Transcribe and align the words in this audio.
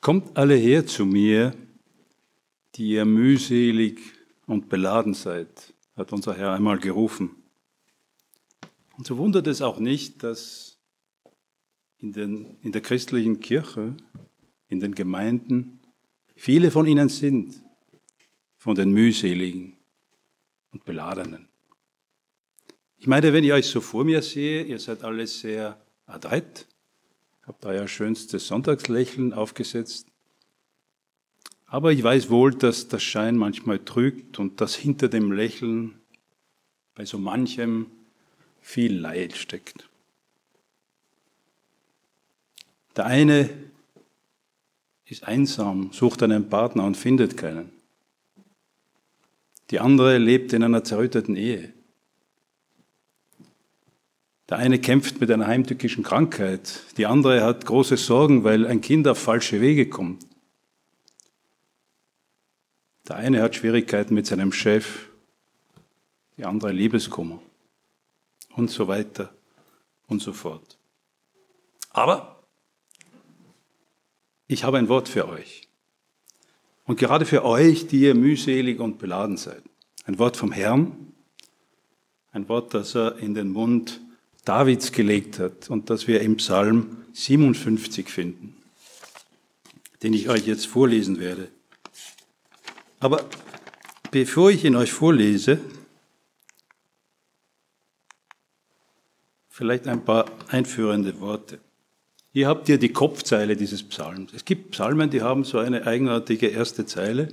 Kommt 0.00 0.36
alle 0.36 0.54
her 0.54 0.86
zu 0.86 1.04
mir, 1.04 1.54
die 2.74 2.90
ihr 2.90 3.04
mühselig 3.04 4.00
und 4.46 4.68
beladen 4.68 5.12
seid, 5.12 5.74
hat 5.94 6.12
unser 6.12 6.34
Herr 6.34 6.52
einmal 6.52 6.78
gerufen. 6.78 7.36
Und 8.96 9.06
so 9.06 9.18
wundert 9.18 9.46
es 9.46 9.60
auch 9.60 9.78
nicht, 9.78 10.22
dass 10.22 10.78
in, 11.98 12.12
den, 12.12 12.56
in 12.62 12.72
der 12.72 12.80
christlichen 12.80 13.40
Kirche, 13.40 13.94
in 14.68 14.80
den 14.80 14.94
Gemeinden, 14.94 15.80
viele 16.34 16.70
von 16.70 16.86
ihnen 16.86 17.10
sind, 17.10 17.62
von 18.56 18.74
den 18.74 18.92
mühseligen 18.92 19.76
und 20.70 20.84
beladenen. 20.84 21.48
Ich 22.96 23.06
meine, 23.06 23.32
wenn 23.32 23.44
ich 23.44 23.52
euch 23.52 23.66
so 23.66 23.80
vor 23.80 24.04
mir 24.04 24.22
sehe, 24.22 24.62
ihr 24.62 24.78
seid 24.78 25.02
alle 25.02 25.26
sehr 25.26 25.80
adrett, 26.06 26.66
habt 27.50 27.66
euer 27.66 27.88
schönstes 27.88 28.46
Sonntagslächeln 28.46 29.32
aufgesetzt, 29.32 30.06
aber 31.66 31.90
ich 31.90 32.00
weiß 32.00 32.30
wohl, 32.30 32.54
dass 32.54 32.86
der 32.86 33.00
Schein 33.00 33.36
manchmal 33.36 33.80
trügt 33.80 34.38
und 34.38 34.60
dass 34.60 34.76
hinter 34.76 35.08
dem 35.08 35.32
Lächeln 35.32 36.00
bei 36.94 37.04
so 37.04 37.18
manchem 37.18 37.90
viel 38.60 38.96
Leid 38.96 39.36
steckt. 39.36 39.88
Der 42.94 43.06
eine 43.06 43.50
ist 45.06 45.24
einsam, 45.24 45.92
sucht 45.92 46.22
einen 46.22 46.48
Partner 46.48 46.84
und 46.84 46.96
findet 46.96 47.36
keinen. 47.36 47.72
Die 49.70 49.80
andere 49.80 50.18
lebt 50.18 50.52
in 50.52 50.62
einer 50.62 50.84
zerrütteten 50.84 51.34
Ehe. 51.34 51.72
Der 54.50 54.58
eine 54.58 54.80
kämpft 54.80 55.20
mit 55.20 55.30
einer 55.30 55.46
heimtückischen 55.46 56.02
Krankheit, 56.02 56.82
die 56.96 57.06
andere 57.06 57.44
hat 57.44 57.64
große 57.64 57.96
Sorgen, 57.96 58.42
weil 58.42 58.66
ein 58.66 58.80
Kind 58.80 59.06
auf 59.06 59.16
falsche 59.16 59.60
Wege 59.60 59.88
kommt. 59.88 60.26
Der 63.06 63.14
eine 63.14 63.42
hat 63.42 63.54
Schwierigkeiten 63.54 64.12
mit 64.12 64.26
seinem 64.26 64.52
Chef, 64.52 65.08
die 66.36 66.44
andere 66.44 66.72
Liebeskummer 66.72 67.40
und 68.56 68.70
so 68.70 68.88
weiter 68.88 69.32
und 70.08 70.20
so 70.20 70.32
fort. 70.32 70.78
Aber 71.90 72.42
ich 74.48 74.64
habe 74.64 74.78
ein 74.78 74.88
Wort 74.88 75.08
für 75.08 75.28
euch. 75.28 75.68
Und 76.86 76.98
gerade 76.98 77.24
für 77.24 77.44
euch, 77.44 77.86
die 77.86 78.00
ihr 78.00 78.16
mühselig 78.16 78.80
und 78.80 78.98
beladen 78.98 79.36
seid. 79.36 79.62
Ein 80.06 80.18
Wort 80.18 80.36
vom 80.36 80.50
Herrn, 80.50 81.12
ein 82.32 82.48
Wort, 82.48 82.74
das 82.74 82.96
er 82.96 83.16
in 83.18 83.34
den 83.34 83.50
Mund 83.50 84.00
Davids 84.44 84.92
gelegt 84.92 85.38
hat 85.38 85.70
und 85.70 85.90
das 85.90 86.06
wir 86.06 86.20
im 86.20 86.36
Psalm 86.36 87.04
57 87.12 88.08
finden, 88.08 88.56
den 90.02 90.14
ich 90.14 90.28
euch 90.28 90.46
jetzt 90.46 90.66
vorlesen 90.66 91.20
werde. 91.20 91.48
Aber 93.00 93.24
bevor 94.10 94.50
ich 94.50 94.64
ihn 94.64 94.76
euch 94.76 94.92
vorlese, 94.92 95.58
vielleicht 99.48 99.86
ein 99.88 100.04
paar 100.04 100.24
einführende 100.48 101.20
Worte. 101.20 101.58
Hier 102.32 102.48
habt 102.48 102.68
ihr 102.68 102.78
die 102.78 102.92
Kopfzeile 102.92 103.56
dieses 103.56 103.82
Psalms. 103.82 104.32
Es 104.32 104.44
gibt 104.44 104.70
Psalmen, 104.70 105.10
die 105.10 105.20
haben 105.20 105.44
so 105.44 105.58
eine 105.58 105.86
eigenartige 105.86 106.46
erste 106.46 106.86
Zeile. 106.86 107.28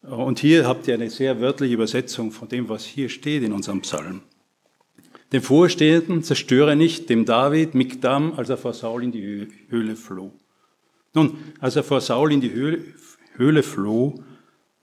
Und 0.00 0.38
hier 0.38 0.66
habt 0.66 0.86
ihr 0.86 0.94
eine 0.94 1.10
sehr 1.10 1.40
wörtliche 1.40 1.74
Übersetzung 1.74 2.30
von 2.30 2.48
dem, 2.48 2.68
was 2.68 2.84
hier 2.84 3.08
steht 3.08 3.42
in 3.42 3.52
unserem 3.52 3.82
Psalm. 3.82 4.22
Den 5.32 5.42
Vorstehenden 5.42 6.22
zerstöre 6.22 6.76
nicht, 6.76 7.10
dem 7.10 7.24
David, 7.24 7.74
Mikdam, 7.74 8.34
als 8.36 8.48
er 8.48 8.56
vor 8.56 8.72
Saul 8.72 9.02
in 9.02 9.12
die 9.12 9.48
Höhle 9.68 9.96
floh. 9.96 10.32
Nun, 11.14 11.38
als 11.60 11.76
er 11.76 11.82
vor 11.82 12.00
Saul 12.00 12.32
in 12.32 12.40
die 12.40 12.52
Höhle, 12.52 12.84
Höhle 13.36 13.62
floh, 13.62 14.22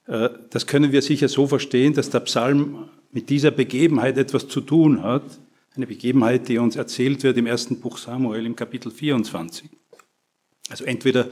äh, 0.07 0.29
das 0.49 0.67
können 0.67 0.91
wir 0.91 1.01
sicher 1.01 1.27
so 1.27 1.47
verstehen, 1.47 1.93
dass 1.93 2.09
der 2.09 2.19
Psalm 2.21 2.89
mit 3.11 3.29
dieser 3.29 3.51
Begebenheit 3.51 4.17
etwas 4.17 4.47
zu 4.47 4.61
tun 4.61 5.03
hat. 5.03 5.23
Eine 5.75 5.87
Begebenheit, 5.87 6.49
die 6.49 6.57
uns 6.57 6.75
erzählt 6.75 7.23
wird 7.23 7.37
im 7.37 7.45
ersten 7.45 7.79
Buch 7.79 7.97
Samuel 7.97 8.45
im 8.45 8.55
Kapitel 8.55 8.91
24. 8.91 9.69
Also 10.69 10.85
entweder 10.85 11.29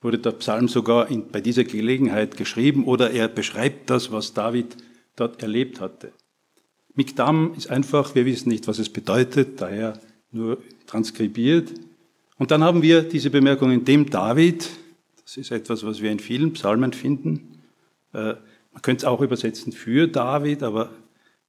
wurde 0.00 0.18
der 0.18 0.32
Psalm 0.32 0.68
sogar 0.68 1.10
in, 1.10 1.28
bei 1.28 1.40
dieser 1.40 1.64
Gelegenheit 1.64 2.36
geschrieben 2.36 2.84
oder 2.84 3.10
er 3.10 3.28
beschreibt 3.28 3.90
das, 3.90 4.12
was 4.12 4.34
David 4.34 4.76
dort 5.16 5.42
erlebt 5.42 5.80
hatte. 5.80 6.12
Mikdam 6.94 7.54
ist 7.56 7.70
einfach, 7.70 8.14
wir 8.14 8.24
wissen 8.24 8.48
nicht, 8.48 8.68
was 8.68 8.78
es 8.78 8.88
bedeutet, 8.88 9.60
daher 9.60 9.98
nur 10.30 10.58
transkribiert. 10.86 11.72
Und 12.38 12.50
dann 12.50 12.62
haben 12.62 12.82
wir 12.82 13.02
diese 13.02 13.30
Bemerkung 13.30 13.72
in 13.72 13.84
dem 13.84 14.10
David, 14.10 14.68
das 15.22 15.36
ist 15.36 15.50
etwas, 15.50 15.84
was 15.84 16.02
wir 16.02 16.10
in 16.10 16.18
vielen 16.20 16.52
Psalmen 16.52 16.92
finden. 16.92 17.62
Äh, 18.12 18.34
man 18.72 18.82
könnte 18.82 19.04
es 19.04 19.04
auch 19.04 19.20
übersetzen 19.20 19.72
für 19.72 20.06
David, 20.06 20.62
aber 20.62 20.90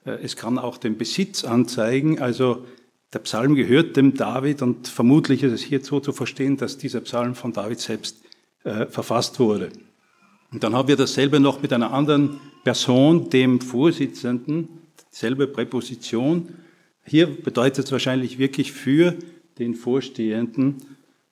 äh, 0.06 0.12
es 0.24 0.36
kann 0.36 0.58
auch 0.58 0.78
den 0.78 0.98
Besitz 0.98 1.44
anzeigen. 1.44 2.20
Also 2.20 2.66
der 3.14 3.20
Psalm 3.20 3.56
gehört 3.56 3.98
dem 3.98 4.16
David 4.16 4.62
und 4.62 4.88
vermutlich 4.88 5.44
ist 5.44 5.54
es 5.54 5.62
hier 5.62 5.84
so 5.84 6.00
zu 6.00 6.14
verstehen, 6.14 6.58
dass 6.58 6.78
dieser 6.78 7.02
Psalm 7.02 7.36
von 7.36 7.54
David 7.54 7.80
selbst 7.80 8.24
äh, 8.64 8.86
verfasst 8.88 9.40
wurde. 9.40 9.70
Und 10.52 10.64
dann 10.64 10.76
haben 10.76 10.88
wir 10.88 10.96
dasselbe 10.96 11.40
noch 11.40 11.62
mit 11.62 11.74
einer 11.74 11.92
anderen 11.92 12.40
Person, 12.64 13.30
dem 13.30 13.62
Vorsitzenden, 13.62 14.70
selbe 15.16 15.48
Präposition. 15.48 16.50
Hier 17.06 17.28
bedeutet 17.28 17.86
es 17.86 17.92
wahrscheinlich 17.94 18.38
wirklich 18.38 18.74
für 18.74 19.16
den 19.58 19.74
Vorstehenden. 19.74 20.76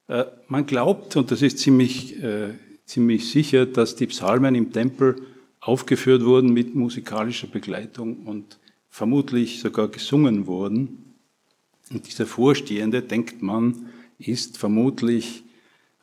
Äh, 0.07 0.23
man 0.47 0.65
glaubt, 0.65 1.17
und 1.17 1.31
das 1.31 1.41
ist 1.41 1.59
ziemlich, 1.59 2.23
äh, 2.23 2.53
ziemlich 2.85 3.29
sicher, 3.29 3.65
dass 3.65 3.97
die 3.97 4.07
Psalmen 4.07 4.55
im 4.55 4.71
Tempel 4.71 5.17
aufgeführt 5.59 6.23
wurden 6.23 6.53
mit 6.53 6.75
musikalischer 6.75 7.47
Begleitung 7.47 8.25
und 8.25 8.57
vermutlich 8.89 9.59
sogar 9.59 9.89
gesungen 9.89 10.47
wurden. 10.47 11.15
Und 11.91 12.07
dieser 12.07 12.25
Vorstehende, 12.25 13.01
denkt 13.01 13.41
man, 13.41 13.87
ist 14.17 14.57
vermutlich 14.57 15.43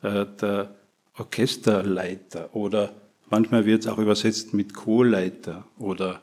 äh, 0.03 0.27
der 0.39 0.75
Orchesterleiter 1.17 2.55
oder 2.55 2.93
manchmal 3.31 3.65
wird 3.65 3.81
es 3.81 3.87
auch 3.87 3.97
übersetzt 3.97 4.53
mit 4.53 4.75
Chorleiter 4.75 5.65
oder 5.79 6.21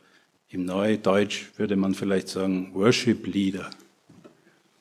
im 0.50 0.64
Neudeutsch 0.64 1.46
würde 1.56 1.76
man 1.76 1.94
vielleicht 1.94 2.28
sagen 2.28 2.70
Worship 2.74 3.26
Leader. 3.26 3.70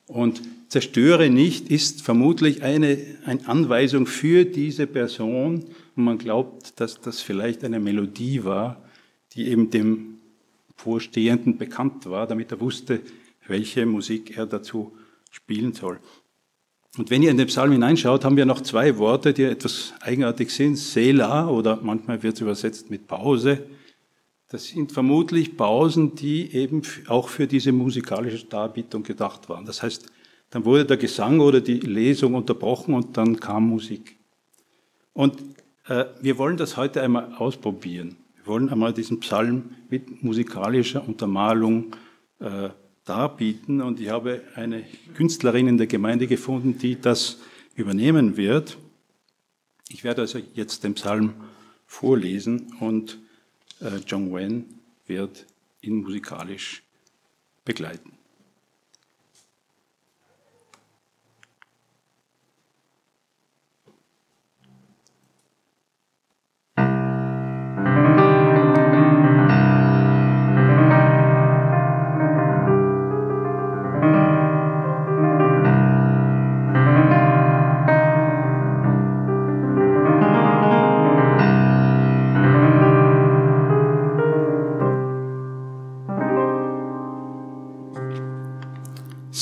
Und 0.08 0.42
zerstöre 0.70 1.30
nicht 1.30 1.70
ist 1.70 2.02
vermutlich 2.02 2.64
eine, 2.64 2.98
eine 3.26 3.48
Anweisung 3.48 4.06
für 4.06 4.46
diese 4.46 4.88
Person. 4.88 5.66
Und 5.96 6.04
man 6.04 6.18
glaubt, 6.18 6.80
dass 6.80 7.02
das 7.02 7.22
vielleicht 7.22 7.64
eine 7.64 7.80
Melodie 7.80 8.44
war, 8.46 8.82
die 9.34 9.48
eben 9.48 9.70
dem 9.70 10.20
Vorstehenden 10.78 11.58
bekannt 11.58 12.06
war, 12.06 12.28
damit 12.28 12.52
er 12.52 12.62
wusste, 12.62 13.02
welche 13.48 13.86
Musik 13.86 14.38
er 14.38 14.46
dazu 14.46 14.92
spielen 15.32 15.74
soll. 15.74 16.00
Und 16.98 17.12
wenn 17.12 17.22
ihr 17.22 17.32
in 17.32 17.38
den 17.38 17.48
Psalm 17.48 17.72
hineinschaut, 17.72 18.24
haben 18.24 18.38
wir 18.38 18.46
noch 18.46 18.62
zwei 18.62 18.98
Worte, 18.98 19.34
die 19.34 19.44
etwas 19.44 19.94
eigenartig 20.00 20.50
sind. 20.50 20.78
Selah 20.78 21.48
oder 21.48 21.80
manchmal 21.82 22.24
wird 22.24 22.36
es 22.36 22.42
übersetzt 22.42 22.90
mit 22.90 23.08
Pause. 23.08 23.64
Das 24.50 24.68
sind 24.68 24.94
vermutlich 24.94 25.58
Pausen, 25.58 26.16
die 26.16 26.54
eben 26.54 26.82
auch 27.08 27.28
für 27.28 27.48
diese 27.48 27.74
musikalische 27.74 28.46
Darbietung 28.46 29.04
gedacht 29.04 29.50
waren. 29.50 29.66
Das 29.66 29.84
heißt, 29.84 30.10
dann 30.50 30.64
wurde 30.64 30.86
der 30.86 30.96
Gesang 30.96 31.42
oder 31.42 31.60
die 31.60 31.80
Lesung 31.80 32.34
unterbrochen 32.34 32.94
und 32.94 33.18
dann 33.18 33.40
kam 33.40 33.68
Musik. 33.68 34.16
Und 35.12 35.38
äh, 35.88 36.06
wir 36.22 36.38
wollen 36.38 36.56
das 36.56 36.78
heute 36.78 37.02
einmal 37.02 37.36
ausprobieren. 37.36 38.16
Wir 38.36 38.48
wollen 38.48 38.70
einmal 38.70 38.94
diesen 38.94 39.20
Psalm 39.20 39.72
mit 39.90 40.24
musikalischer 40.24 41.06
Untermalung 41.06 41.94
äh, 42.40 42.70
darbieten. 43.04 43.82
Und 43.82 44.00
ich 44.00 44.10
habe 44.10 44.42
eine 44.56 44.86
Künstlerin 45.16 45.68
in 45.68 45.78
der 45.78 45.88
Gemeinde 45.88 46.28
gefunden, 46.28 46.78
die 46.78 47.00
das 47.02 47.40
übernehmen 47.76 48.38
wird. 48.38 48.78
Ich 49.90 50.06
werde 50.06 50.22
also 50.22 50.40
jetzt 50.54 50.86
den 50.86 50.94
Psalm 50.94 51.34
vorlesen 51.86 52.74
und 52.80 53.20
John 54.06 54.34
Wen 54.34 54.66
wird 55.06 55.46
ihn 55.82 55.98
musikalisch 55.98 56.84
begleiten. 57.64 58.17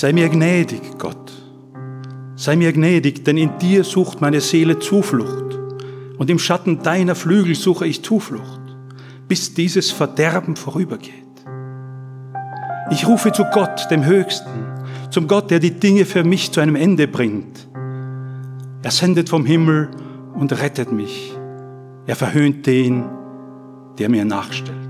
Sei 0.05 0.13
mir 0.13 0.29
gnädig, 0.29 0.99
Gott. 0.99 1.33
Sei 2.35 2.55
mir 2.55 2.71
gnädig, 2.71 3.25
denn 3.25 3.37
in 3.37 3.57
dir 3.57 3.83
sucht 3.83 4.21
meine 4.21 4.39
Seele 4.39 4.77
Zuflucht. 4.77 5.57
und 6.19 6.29
im 6.29 6.37
Schatten 6.37 6.83
deiner 6.83 7.15
Flügel 7.15 7.55
suche 7.55 7.87
ich 7.87 8.03
Zuflucht, 8.03 8.61
bis 9.27 9.55
dieses 9.55 9.89
Verderben 9.89 10.55
vorübergeht. 10.55 11.11
Ich 12.91 13.07
rufe 13.07 13.31
zu 13.31 13.45
Gott, 13.51 13.87
dem 13.89 14.05
Höchsten, 14.05 14.67
zum 15.09 15.27
Gott, 15.27 15.49
der 15.49 15.57
die 15.57 15.79
Dinge 15.79 16.05
für 16.05 16.23
mich 16.23 16.51
zu 16.51 16.59
einem 16.59 16.75
Ende 16.75 17.07
bringt. 17.07 17.67
Er 18.83 18.91
sendet 18.91 19.29
vom 19.29 19.43
Himmel 19.43 19.89
und 20.35 20.51
rettet 20.61 20.91
mich. 20.91 21.35
Er 22.05 22.15
verhöhnt 22.15 22.67
den, 22.67 23.05
der 23.97 24.09
mir 24.09 24.23
nachstellt. 24.23 24.84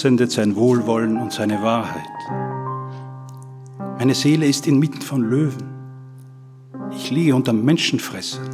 Sendet 0.00 0.30
sein 0.30 0.54
Wohlwollen 0.54 1.16
und 1.16 1.32
seine 1.32 1.60
Wahrheit. 1.60 2.06
Meine 3.98 4.14
Seele 4.14 4.46
ist 4.46 4.68
inmitten 4.68 5.00
von 5.00 5.22
Löwen. 5.22 5.74
Ich 6.92 7.10
liege 7.10 7.34
unter 7.34 7.52
Menschenfressern. 7.52 8.48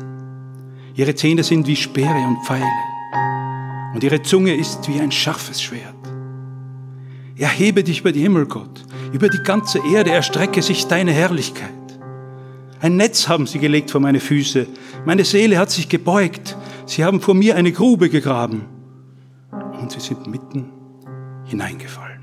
Ihre 0.94 1.14
Zähne 1.14 1.43
sind 1.43 1.67
wie 1.67 1.76
Speere 1.76 2.26
und 2.26 2.38
Pfeile. 2.46 2.64
Und 3.94 4.02
ihre 4.02 4.23
Zunge 4.23 4.55
ist 4.55 4.88
wie 4.88 4.99
ein 4.99 5.12
scharfes 5.12 5.61
Schwert. 5.61 5.94
Erhebe 7.37 7.85
dich 7.85 8.00
über 8.00 8.12
die 8.12 8.23
Himmel, 8.23 8.46
Gott. 8.46 8.85
Über 9.12 9.29
die 9.29 9.43
ganze 9.43 9.81
Erde 9.93 10.12
erstrecke 10.12 10.62
sich 10.62 10.87
deine 10.87 11.12
Herrlichkeit. 11.12 11.70
Ein 12.81 12.96
Netz 12.96 13.29
haben 13.29 13.46
sie 13.46 13.58
gelegt 13.58 13.91
vor 13.91 14.00
meine 14.00 14.20
Füße. 14.20 14.67
Meine 15.05 15.25
Seele 15.25 15.58
hat 15.58 15.70
sich 15.70 15.91
gebeugt. 15.91 16.56
Sie 16.87 17.05
haben 17.05 17.20
vor 17.20 17.35
mir 17.35 17.56
eine 17.56 17.73
Grube 17.73 18.08
gegraben. 18.08 18.62
Und 19.79 19.93
sie 19.93 20.00
sind 20.00 20.26
mitten 20.26 20.70
hineingefallen. 21.46 22.14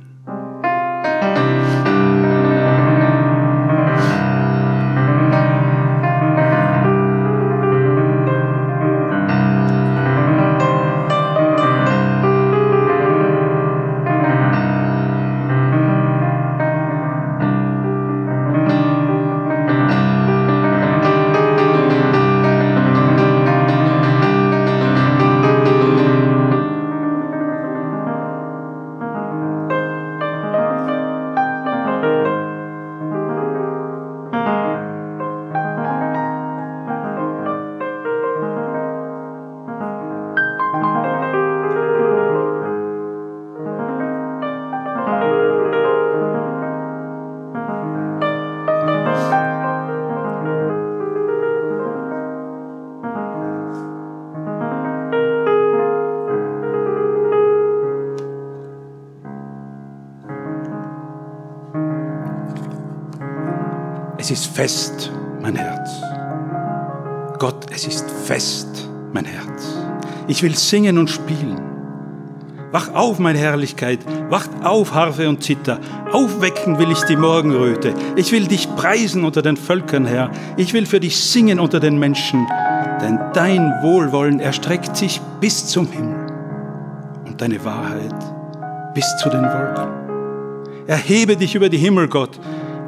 Es 64.31 64.45
ist 64.45 64.55
fest, 64.55 65.11
mein 65.41 65.57
Herz. 65.57 65.89
Gott, 67.37 67.65
es 67.69 67.85
ist 67.85 68.09
fest, 68.09 68.87
mein 69.11 69.25
Herz. 69.25 69.75
Ich 70.29 70.41
will 70.41 70.55
singen 70.55 70.97
und 70.97 71.09
spielen. 71.09 71.59
Wach 72.71 72.93
auf, 72.93 73.19
meine 73.19 73.39
Herrlichkeit, 73.39 73.99
wacht 74.29 74.49
auf, 74.63 74.93
Harfe 74.93 75.27
und 75.27 75.43
Zither. 75.43 75.81
Aufwecken 76.13 76.79
will 76.79 76.89
ich 76.91 77.01
die 77.01 77.17
Morgenröte. 77.17 77.93
Ich 78.15 78.31
will 78.31 78.47
dich 78.47 78.73
preisen 78.77 79.25
unter 79.25 79.41
den 79.41 79.57
Völkern, 79.57 80.05
Herr. 80.05 80.31
Ich 80.55 80.71
will 80.71 80.85
für 80.85 81.01
dich 81.01 81.21
singen 81.21 81.59
unter 81.59 81.81
den 81.81 81.99
Menschen. 81.99 82.47
Denn 83.01 83.19
dein 83.33 83.69
Wohlwollen 83.81 84.39
erstreckt 84.39 84.95
sich 84.95 85.19
bis 85.41 85.67
zum 85.67 85.91
Himmel 85.91 86.27
und 87.25 87.41
deine 87.41 87.65
Wahrheit 87.65 88.15
bis 88.93 89.13
zu 89.17 89.27
den 89.27 89.43
Wolken. 89.43 90.87
Erhebe 90.87 91.35
dich 91.35 91.53
über 91.53 91.67
die 91.67 91.77
Himmel, 91.77 92.07
Gott, 92.07 92.39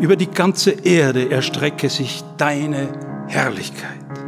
über 0.04 0.18
die 0.18 0.30
ganze 0.30 0.72
Erde 0.72 1.32
erstrecke 1.32 1.88
sich 1.88 2.26
deine 2.38 2.90
Herrlichkeit. 3.30 4.23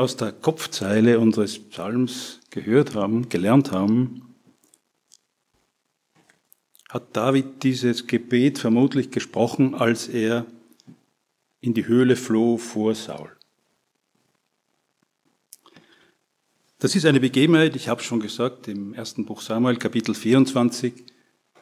Aus 0.00 0.16
der 0.16 0.32
Kopfzeile 0.32 1.20
unseres 1.20 1.58
Psalms 1.58 2.40
gehört 2.48 2.94
haben, 2.94 3.28
gelernt 3.28 3.70
haben, 3.70 4.34
hat 6.88 7.14
David 7.14 7.62
dieses 7.62 8.06
Gebet 8.06 8.58
vermutlich 8.58 9.10
gesprochen, 9.10 9.74
als 9.74 10.08
er 10.08 10.46
in 11.60 11.74
die 11.74 11.86
Höhle 11.86 12.16
floh 12.16 12.56
vor 12.56 12.94
Saul. 12.94 13.30
Das 16.78 16.96
ist 16.96 17.04
eine 17.04 17.20
Begebenheit, 17.20 17.76
ich 17.76 17.88
habe 17.88 18.02
schon 18.02 18.20
gesagt, 18.20 18.68
im 18.68 18.94
ersten 18.94 19.26
Buch 19.26 19.42
Samuel, 19.42 19.76
Kapitel 19.76 20.14
24. 20.14 20.94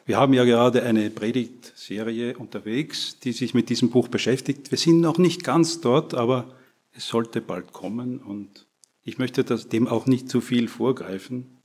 Wir 0.05 0.15
haben 0.15 0.33
ja 0.33 0.45
gerade 0.45 0.81
eine 0.83 1.09
Predigtserie 1.09 2.37
unterwegs, 2.37 3.19
die 3.19 3.33
sich 3.33 3.53
mit 3.53 3.69
diesem 3.69 3.89
Buch 3.89 4.07
beschäftigt. 4.07 4.71
Wir 4.71 4.77
sind 4.77 5.01
noch 5.01 5.17
nicht 5.17 5.43
ganz 5.43 5.81
dort, 5.81 6.13
aber 6.13 6.55
es 6.93 7.07
sollte 7.07 7.41
bald 7.41 7.73
kommen 7.73 8.19
und 8.19 8.67
ich 9.03 9.17
möchte 9.17 9.43
das, 9.43 9.69
dem 9.69 9.87
auch 9.87 10.05
nicht 10.05 10.29
zu 10.29 10.41
viel 10.41 10.67
vorgreifen. 10.67 11.57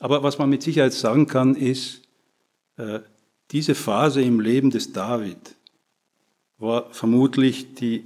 Aber 0.00 0.22
was 0.22 0.38
man 0.38 0.50
mit 0.50 0.62
Sicherheit 0.62 0.92
sagen 0.92 1.26
kann, 1.26 1.54
ist, 1.54 2.02
äh, 2.76 3.00
diese 3.50 3.74
Phase 3.74 4.22
im 4.22 4.40
Leben 4.40 4.70
des 4.70 4.92
David, 4.92 5.56
war 6.58 6.92
vermutlich 6.92 7.74
die 7.74 8.04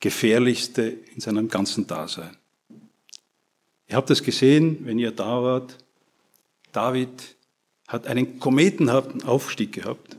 gefährlichste 0.00 0.82
in 1.14 1.20
seinem 1.20 1.48
ganzen 1.48 1.86
Dasein. 1.86 2.36
Ihr 3.86 3.96
habt 3.96 4.10
es 4.10 4.22
gesehen, 4.22 4.84
wenn 4.84 4.98
ihr 4.98 5.10
da 5.10 5.42
wart. 5.42 5.78
David 6.72 7.36
hat 7.86 8.06
einen 8.06 8.38
kometenhaften 8.38 9.22
Aufstieg 9.24 9.72
gehabt. 9.72 10.16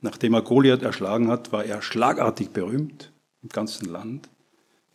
Nachdem 0.00 0.34
er 0.34 0.42
Goliath 0.42 0.82
erschlagen 0.82 1.28
hat, 1.28 1.52
war 1.52 1.64
er 1.64 1.82
schlagartig 1.82 2.50
berühmt 2.50 3.12
im 3.42 3.48
ganzen 3.48 3.88
Land. 3.88 4.28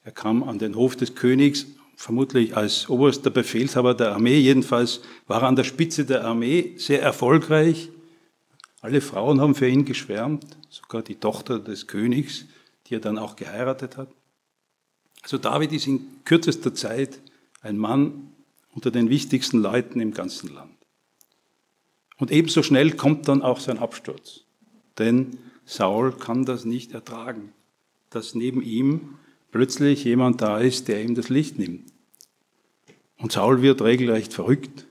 Er 0.08 0.14
kam 0.14 0.44
an 0.44 0.58
den 0.58 0.76
Hof 0.76 0.96
des 0.96 1.16
Königs, 1.16 1.66
vermutlich 1.98 2.56
als 2.56 2.90
oberster 2.90 3.30
Befehlshaber 3.30 3.94
der 3.94 4.14
Armee, 4.14 4.40
jedenfalls 4.40 5.02
war 5.28 5.42
er 5.42 5.50
an 5.50 5.58
der 5.58 5.66
Spitze 5.66 6.06
der 6.06 6.24
Armee 6.24 6.76
sehr 6.78 7.02
erfolgreich. 7.02 7.90
Alle 8.80 9.02
Frauen 9.02 9.42
haben 9.42 9.54
für 9.54 9.68
ihn 9.68 9.84
geschwärmt, 9.84 10.46
sogar 10.70 11.02
die 11.02 11.16
Tochter 11.16 11.60
des 11.60 11.88
Königs, 11.88 12.46
die 12.86 12.96
er 12.96 13.02
dann 13.02 13.18
auch 13.18 13.36
geheiratet 13.36 13.98
hat. 13.98 14.08
Also 15.24 15.38
David 15.38 15.74
ist 15.74 15.88
in 15.88 16.08
kürzester 16.24 16.74
Zeit 16.74 17.20
ein 17.60 17.78
Mann 17.78 18.32
unter 18.74 18.92
den 18.92 19.10
wichtigsten 19.10 19.58
Leuten 19.58 20.00
im 20.00 20.14
ganzen 20.14 20.54
Land. 20.54 20.78
Und 22.16 22.32
ebenso 22.32 22.64
schnell 22.64 22.94
kommt 22.94 23.28
dann 23.28 23.42
auch 23.42 23.60
sein 23.60 23.78
Absturz. 23.78 24.46
Denn 25.00 25.38
Saul 25.66 26.14
kann 26.14 26.46
das 26.46 26.64
nicht 26.64 26.94
ertragen, 26.94 27.52
dass 28.10 28.36
neben 28.36 28.62
ihm 28.62 29.18
plötzlich 29.52 30.04
jemand 30.04 30.42
da 30.42 30.60
ist, 30.60 30.88
der 30.88 31.04
ihm 31.04 31.16
das 31.16 31.30
Licht 31.30 31.58
nimmt. 31.60 31.92
Und 33.18 33.32
Saul 33.32 33.62
wird 33.62 33.82
regelrecht 33.82 34.34
verrückt 34.34 34.86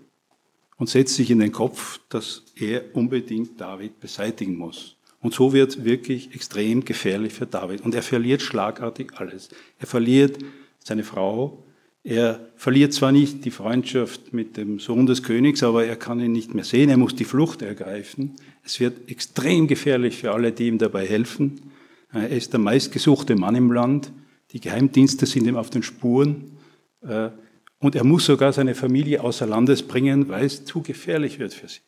und 0.76 0.88
setzt 0.88 1.14
sich 1.14 1.30
in 1.30 1.38
den 1.38 1.52
Kopf, 1.52 2.00
dass 2.08 2.42
er 2.56 2.94
unbedingt 2.94 3.60
David 3.60 4.00
beseitigen 4.00 4.56
muss. 4.56 4.96
Und 5.20 5.34
so 5.34 5.52
wird 5.52 5.84
wirklich 5.84 6.34
extrem 6.34 6.84
gefährlich 6.84 7.32
für 7.32 7.46
David. 7.46 7.80
Und 7.80 7.94
er 7.94 8.02
verliert 8.02 8.42
schlagartig 8.42 9.12
alles. 9.16 9.48
Er 9.78 9.86
verliert 9.86 10.38
seine 10.78 11.04
Frau, 11.04 11.64
er 12.04 12.48
verliert 12.54 12.92
zwar 12.92 13.10
nicht 13.10 13.44
die 13.44 13.50
Freundschaft 13.50 14.32
mit 14.32 14.56
dem 14.56 14.78
Sohn 14.78 15.06
des 15.06 15.24
Königs, 15.24 15.64
aber 15.64 15.86
er 15.86 15.96
kann 15.96 16.20
ihn 16.20 16.30
nicht 16.30 16.54
mehr 16.54 16.62
sehen, 16.62 16.88
er 16.88 16.96
muss 16.96 17.16
die 17.16 17.24
Flucht 17.24 17.62
ergreifen. 17.62 18.36
Es 18.62 18.78
wird 18.78 19.10
extrem 19.10 19.66
gefährlich 19.66 20.18
für 20.18 20.30
alle, 20.30 20.52
die 20.52 20.68
ihm 20.68 20.78
dabei 20.78 21.04
helfen. 21.04 21.72
Er 22.12 22.28
ist 22.28 22.52
der 22.52 22.60
meistgesuchte 22.60 23.34
Mann 23.34 23.56
im 23.56 23.72
Land, 23.72 24.12
die 24.52 24.60
Geheimdienste 24.60 25.26
sind 25.26 25.46
ihm 25.46 25.56
auf 25.56 25.70
den 25.70 25.82
Spuren 25.82 26.58
äh, 27.02 27.30
und 27.78 27.94
er 27.94 28.04
muss 28.04 28.26
sogar 28.26 28.52
seine 28.52 28.74
Familie 28.74 29.22
außer 29.22 29.46
Landes 29.46 29.82
bringen, 29.82 30.28
weil 30.28 30.44
es 30.44 30.64
zu 30.64 30.82
gefährlich 30.82 31.38
wird 31.38 31.54
für 31.54 31.68
sie. 31.68 31.80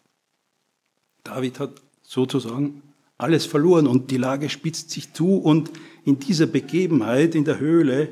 David 1.25 1.61
hat 1.61 1.83
sozusagen 2.03 2.83
alles 3.17 3.47
verloren 3.47 3.87
und 3.87 4.11
die 4.11 4.17
Lage 4.17 4.49
spitzt 4.49 4.91
sich 4.91 5.12
zu 5.12 5.37
und 5.37 5.71
in 6.05 6.19
dieser 6.19 6.47
Begebenheit 6.47 7.35
in 7.35 7.45
der 7.45 7.59
Höhle 7.59 8.11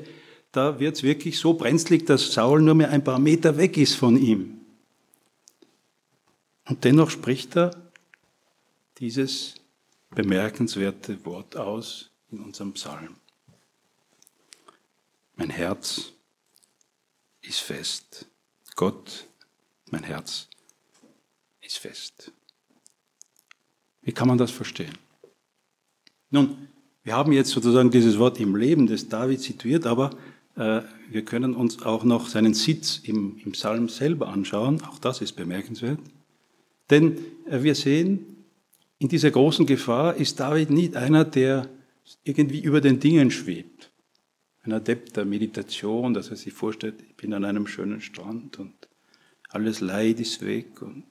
da 0.57 0.81
wird 0.81 0.97
es 0.97 1.03
wirklich 1.03 1.39
so 1.39 1.53
brenzlig, 1.53 2.07
dass 2.07 2.33
Saul 2.33 2.63
nur 2.63 2.75
mehr 2.75 2.89
ein 2.89 3.05
paar 3.05 3.19
Meter 3.19 3.59
weg 3.59 3.77
ist 3.77 3.95
von 3.95 4.17
ihm. 4.17 4.59
Und 6.67 6.83
dennoch 6.83 7.11
spricht 7.11 7.59
er 7.59 7.73
dieses 8.97 9.57
bemerkenswerte 10.15 11.23
Wort 11.27 11.57
aus 11.57 12.11
in 12.31 12.41
unserem 12.41 12.73
Psalm. 12.73 13.17
Mein 15.37 15.51
Herz 15.51 16.13
ist 17.43 17.61
fest. 17.61 18.27
Gott, 18.75 19.27
mein 19.91 20.03
Herz 20.03 20.49
ist 21.61 21.79
fest. 21.79 22.33
Wie 24.01 24.13
kann 24.13 24.29
man 24.29 24.39
das 24.39 24.51
verstehen? 24.51 24.97
Nun, 26.31 26.69
wir 27.05 27.15
haben 27.15 27.33
jetzt 27.33 27.51
sozusagen 27.51 27.91
dieses 27.91 28.19
Wort 28.19 28.41
im 28.41 28.57
Leben 28.57 28.87
des 28.87 29.09
David 29.09 29.41
situiert, 29.41 29.87
aber 29.87 30.11
äh, 30.57 30.81
wir 31.11 31.25
können 31.25 31.55
uns 31.55 31.83
auch 31.83 32.03
noch 32.03 32.29
seinen 32.29 32.55
Sitz 32.55 32.99
im, 33.03 33.39
im 33.45 33.53
Psalm 33.53 33.89
selber 33.89 34.29
anschauen. 34.29 34.83
Auch 34.83 34.99
das 34.99 35.21
ist 35.21 35.33
bemerkenswert. 35.35 36.01
Denn 36.89 37.19
äh, 37.49 37.63
wir 37.63 37.75
sehen, 37.75 38.45
in 38.99 39.09
dieser 39.09 39.31
großen 39.31 39.67
Gefahr 39.67 40.17
ist 40.17 40.41
David 40.41 40.71
nicht 40.71 40.97
einer, 40.97 41.25
der 41.25 41.69
irgendwie 42.25 42.61
über 42.61 42.81
den 42.81 43.01
Dingen 43.01 43.31
schwebt. 43.31 43.76
Ein 44.67 44.73
Adept 44.73 45.17
der 45.17 45.25
Meditation, 45.25 46.13
dass 46.13 46.31
er 46.31 46.37
sich 46.37 46.53
vorstellt, 46.53 46.97
ich 47.09 47.15
bin 47.15 47.33
an 47.33 47.45
einem 47.45 47.69
schönen 47.69 48.01
Strand 48.01 48.59
und 48.59 48.75
alles 49.49 49.81
Leid 49.81 50.19
ist 50.19 50.45
weg 50.45 50.83
und 50.83 51.05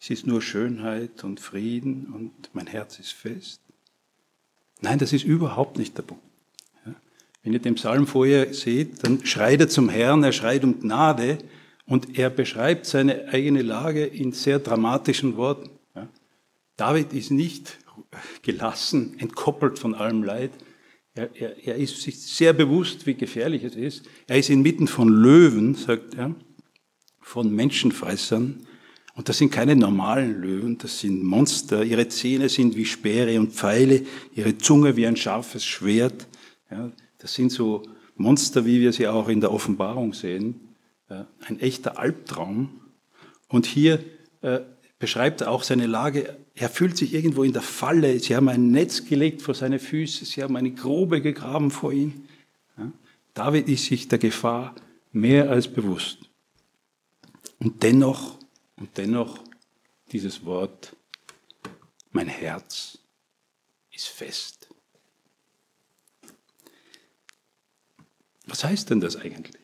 es 0.00 0.08
ist 0.08 0.26
nur 0.26 0.40
Schönheit 0.40 1.24
und 1.24 1.40
Frieden 1.40 2.06
und 2.06 2.32
mein 2.54 2.66
Herz 2.66 2.98
ist 2.98 3.12
fest. 3.12 3.60
Nein, 4.80 4.98
das 4.98 5.12
ist 5.12 5.24
überhaupt 5.24 5.76
nicht 5.76 5.98
der 5.98 6.04
Punkt. 6.04 6.22
Wenn 7.42 7.52
ihr 7.52 7.58
den 7.58 7.74
Psalm 7.74 8.06
vorher 8.06 8.54
seht, 8.54 9.04
dann 9.04 9.24
schreit 9.26 9.60
er 9.60 9.68
zum 9.68 9.90
Herrn, 9.90 10.24
er 10.24 10.32
schreit 10.32 10.64
um 10.64 10.80
Gnade 10.80 11.38
und 11.84 12.18
er 12.18 12.30
beschreibt 12.30 12.86
seine 12.86 13.28
eigene 13.28 13.60
Lage 13.60 14.06
in 14.06 14.32
sehr 14.32 14.58
dramatischen 14.58 15.36
Worten. 15.36 15.68
David 16.76 17.12
ist 17.12 17.30
nicht 17.30 17.78
gelassen, 18.40 19.18
entkoppelt 19.18 19.78
von 19.78 19.94
allem 19.94 20.22
Leid. 20.22 20.52
Er, 21.18 21.30
er, 21.34 21.66
er 21.66 21.74
ist 21.74 22.00
sich 22.00 22.16
sehr 22.16 22.52
bewusst, 22.52 23.04
wie 23.04 23.14
gefährlich 23.14 23.64
es 23.64 23.74
ist. 23.74 24.04
Er 24.28 24.38
ist 24.38 24.50
inmitten 24.50 24.86
von 24.86 25.08
Löwen, 25.08 25.74
sagt 25.74 26.14
er, 26.14 26.32
von 27.20 27.52
Menschenfressern. 27.52 28.64
Und 29.16 29.28
das 29.28 29.38
sind 29.38 29.50
keine 29.50 29.74
normalen 29.74 30.40
Löwen, 30.40 30.78
das 30.78 31.00
sind 31.00 31.24
Monster. 31.24 31.82
Ihre 31.84 32.06
Zähne 32.06 32.48
sind 32.48 32.76
wie 32.76 32.84
Speere 32.84 33.40
und 33.40 33.52
Pfeile, 33.52 34.02
ihre 34.36 34.58
Zunge 34.58 34.94
wie 34.94 35.08
ein 35.08 35.16
scharfes 35.16 35.64
Schwert. 35.64 36.28
Ja, 36.70 36.92
das 37.18 37.34
sind 37.34 37.50
so 37.50 37.82
Monster, 38.14 38.64
wie 38.64 38.80
wir 38.80 38.92
sie 38.92 39.08
auch 39.08 39.28
in 39.28 39.40
der 39.40 39.52
Offenbarung 39.52 40.12
sehen. 40.12 40.60
Ein 41.08 41.58
echter 41.58 41.98
Albtraum. 41.98 42.80
Und 43.48 43.66
hier 43.66 44.04
äh, 44.42 44.60
beschreibt 45.00 45.40
er 45.40 45.50
auch 45.50 45.64
seine 45.64 45.88
Lage. 45.88 46.36
Er 46.60 46.68
fühlt 46.68 46.96
sich 46.96 47.14
irgendwo 47.14 47.44
in 47.44 47.52
der 47.52 47.62
Falle. 47.62 48.18
Sie 48.18 48.34
haben 48.34 48.48
ein 48.48 48.72
Netz 48.72 49.04
gelegt 49.04 49.42
vor 49.42 49.54
seine 49.54 49.78
Füße. 49.78 50.24
Sie 50.24 50.42
haben 50.42 50.56
eine 50.56 50.72
Grube 50.72 51.22
gegraben 51.22 51.70
vor 51.70 51.92
ihm. 51.92 52.28
David 53.32 53.68
ist 53.68 53.84
sich 53.84 54.08
der 54.08 54.18
Gefahr 54.18 54.74
mehr 55.12 55.50
als 55.50 55.68
bewusst. 55.68 56.18
Und 57.60 57.82
dennoch, 57.84 58.38
und 58.76 58.96
dennoch 58.98 59.38
dieses 60.10 60.44
Wort, 60.44 60.96
mein 62.10 62.28
Herz 62.28 62.98
ist 63.92 64.08
fest. 64.08 64.68
Was 68.46 68.64
heißt 68.64 68.90
denn 68.90 69.00
das 69.00 69.14
eigentlich? 69.14 69.62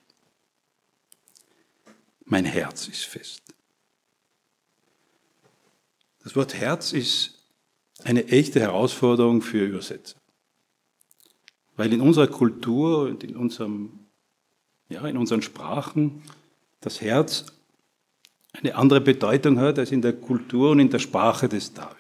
Mein 2.24 2.44
Herz 2.44 2.86
ist 2.86 3.04
fest. 3.04 3.43
Das 6.24 6.34
Wort 6.34 6.54
Herz 6.54 6.92
ist 6.92 7.34
eine 8.02 8.26
echte 8.28 8.58
Herausforderung 8.58 9.42
für 9.42 9.66
Übersetzer. 9.66 10.16
Weil 11.76 11.92
in 11.92 12.00
unserer 12.00 12.28
Kultur 12.28 13.02
und 13.02 13.22
in, 13.22 13.36
unserem, 13.36 14.06
ja, 14.88 15.06
in 15.06 15.18
unseren 15.18 15.42
Sprachen 15.42 16.22
das 16.80 17.02
Herz 17.02 17.46
eine 18.52 18.74
andere 18.76 19.02
Bedeutung 19.02 19.58
hat 19.58 19.78
als 19.78 19.92
in 19.92 20.00
der 20.00 20.14
Kultur 20.14 20.70
und 20.70 20.80
in 20.80 20.88
der 20.88 20.98
Sprache 20.98 21.48
des 21.48 21.74
David. 21.74 21.96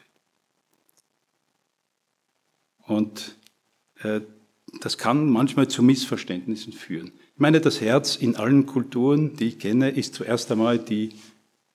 Und 2.86 3.36
äh, 4.02 4.20
das 4.80 4.96
kann 4.96 5.28
manchmal 5.28 5.68
zu 5.68 5.82
Missverständnissen 5.82 6.72
führen. 6.72 7.12
Ich 7.34 7.40
meine, 7.40 7.60
das 7.60 7.80
Herz 7.80 8.16
in 8.16 8.36
allen 8.36 8.64
Kulturen, 8.64 9.36
die 9.36 9.48
ich 9.48 9.58
kenne, 9.58 9.90
ist 9.90 10.14
zuerst 10.14 10.50
einmal 10.50 10.78
die 10.78 11.10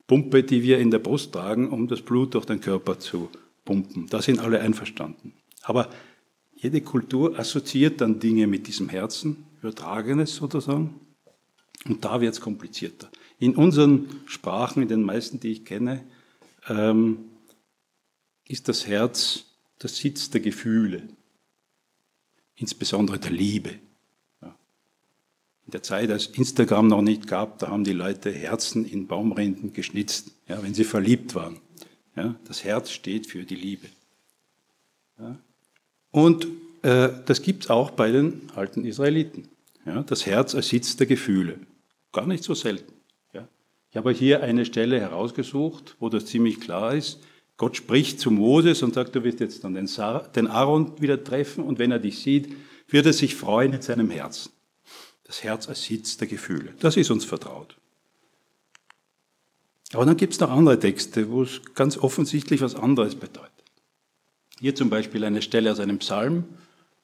Pumpe, 0.09 0.43
die 0.43 0.63
wir 0.63 0.79
in 0.79 0.89
der 0.89 0.97
Brust 0.97 1.31
tragen, 1.31 1.69
um 1.69 1.87
das 1.87 2.01
Blut 2.01 2.33
durch 2.33 2.45
den 2.45 2.59
Körper 2.59 2.97
zu 2.97 3.29
pumpen. 3.63 4.07
Da 4.09 4.21
sind 4.21 4.39
alle 4.39 4.59
einverstanden. 4.59 5.33
Aber 5.61 5.89
jede 6.55 6.81
Kultur 6.81 7.37
assoziiert 7.37 8.01
dann 8.01 8.19
Dinge 8.19 8.47
mit 8.47 8.67
diesem 8.67 8.89
Herzen, 8.89 9.45
übertragenes 9.61 10.35
sozusagen. 10.35 10.99
Und 11.85 12.03
da 12.03 12.19
wird 12.19 12.33
es 12.33 12.41
komplizierter. 12.41 13.09
In 13.37 13.55
unseren 13.55 14.07
Sprachen, 14.25 14.81
in 14.81 14.89
den 14.89 15.03
meisten, 15.03 15.39
die 15.39 15.51
ich 15.51 15.63
kenne, 15.63 16.03
ähm, 16.67 17.19
ist 18.47 18.67
das 18.67 18.87
Herz 18.87 19.45
der 19.81 19.89
Sitz 19.89 20.31
der 20.31 20.41
Gefühle 20.41 21.07
insbesondere 22.59 23.19
der 23.19 23.31
Liebe. 23.31 23.79
In 25.69 25.71
der 25.71 25.83
Zeit, 25.83 26.09
als 26.09 26.25
Instagram 26.25 26.87
noch 26.87 27.03
nicht 27.03 27.27
gab, 27.27 27.59
da 27.59 27.67
haben 27.67 27.83
die 27.83 27.93
Leute 27.93 28.31
Herzen 28.31 28.85
in 28.85 29.05
Baumrinden 29.05 29.71
geschnitzt, 29.71 30.31
ja, 30.47 30.63
wenn 30.63 30.73
sie 30.73 30.83
verliebt 30.83 31.35
waren. 31.35 31.57
Ja, 32.15 32.33
das 32.45 32.63
Herz 32.63 32.89
steht 32.89 33.27
für 33.27 33.43
die 33.43 33.53
Liebe. 33.53 33.85
Ja. 35.19 35.37
Und 36.09 36.47
äh, 36.81 37.09
das 37.23 37.43
gibt 37.43 37.65
es 37.65 37.69
auch 37.69 37.91
bei 37.91 38.09
den 38.09 38.49
alten 38.55 38.83
Israeliten. 38.83 39.47
Ja, 39.85 40.01
das 40.01 40.25
Herz 40.25 40.55
als 40.55 40.69
Sitz 40.69 40.97
der 40.97 41.05
Gefühle. 41.05 41.59
Gar 42.13 42.25
nicht 42.25 42.43
so 42.43 42.55
selten. 42.55 42.93
Ja. 43.31 43.47
Ich 43.91 43.97
habe 43.97 44.11
hier 44.11 44.41
eine 44.41 44.65
Stelle 44.65 44.99
herausgesucht, 44.99 45.97
wo 45.99 46.09
das 46.09 46.25
ziemlich 46.25 46.59
klar 46.59 46.95
ist. 46.95 47.19
Gott 47.57 47.77
spricht 47.77 48.19
zu 48.19 48.31
Moses 48.31 48.81
und 48.81 48.95
sagt, 48.95 49.13
du 49.13 49.23
wirst 49.23 49.39
jetzt 49.39 49.63
dann 49.63 49.75
den 49.75 50.47
Aaron 50.47 50.99
wieder 50.99 51.23
treffen 51.23 51.63
und 51.63 51.77
wenn 51.77 51.91
er 51.91 51.99
dich 51.99 52.17
sieht, 52.17 52.55
wird 52.87 53.05
er 53.05 53.13
sich 53.13 53.35
freuen 53.35 53.73
in 53.73 53.83
seinem 53.83 54.09
Herzen. 54.09 54.51
Das 55.29 55.43
Herz 55.43 55.69
als 55.69 55.83
Sitz 55.83 56.17
der 56.17 56.27
Gefühle. 56.27 56.73
Das 56.79 56.97
ist 56.97 57.11
uns 57.11 57.23
vertraut. 57.23 57.77
Aber 59.93 60.03
dann 60.03 60.17
gibt 60.17 60.33
es 60.33 60.39
noch 60.39 60.49
andere 60.49 60.79
Texte, 60.79 61.29
wo 61.29 61.43
es 61.43 61.61
ganz 61.75 61.99
offensichtlich 61.99 62.61
was 62.61 62.73
anderes 62.73 63.13
bedeutet. 63.13 63.51
Hier 64.59 64.73
zum 64.73 64.89
Beispiel 64.89 65.23
eine 65.23 65.43
Stelle 65.43 65.71
aus 65.71 65.79
einem 65.79 65.99
Psalm. 65.99 66.45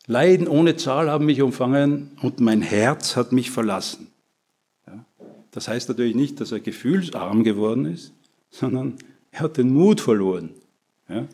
Leiden 0.07 0.47
ohne 0.47 0.75
Zahl 0.75 1.11
haben 1.11 1.27
mich 1.27 1.43
umfangen 1.43 2.17
und 2.23 2.39
mein 2.39 2.63
Herz 2.63 3.15
hat 3.15 3.31
mich 3.31 3.51
verlassen. 3.51 4.07
Ja, 4.87 5.05
das 5.51 5.67
heißt 5.67 5.89
natürlich 5.89 6.15
nicht, 6.15 6.41
dass 6.41 6.51
er 6.51 6.61
gefühlsarm 6.61 7.43
geworden 7.43 7.85
ist, 7.85 8.11
sondern 8.49 8.97
er 9.29 9.41
hat 9.41 9.57
den 9.57 9.71
Mut 9.71 10.01
verloren. 10.01 10.49
Ja, 11.07 11.27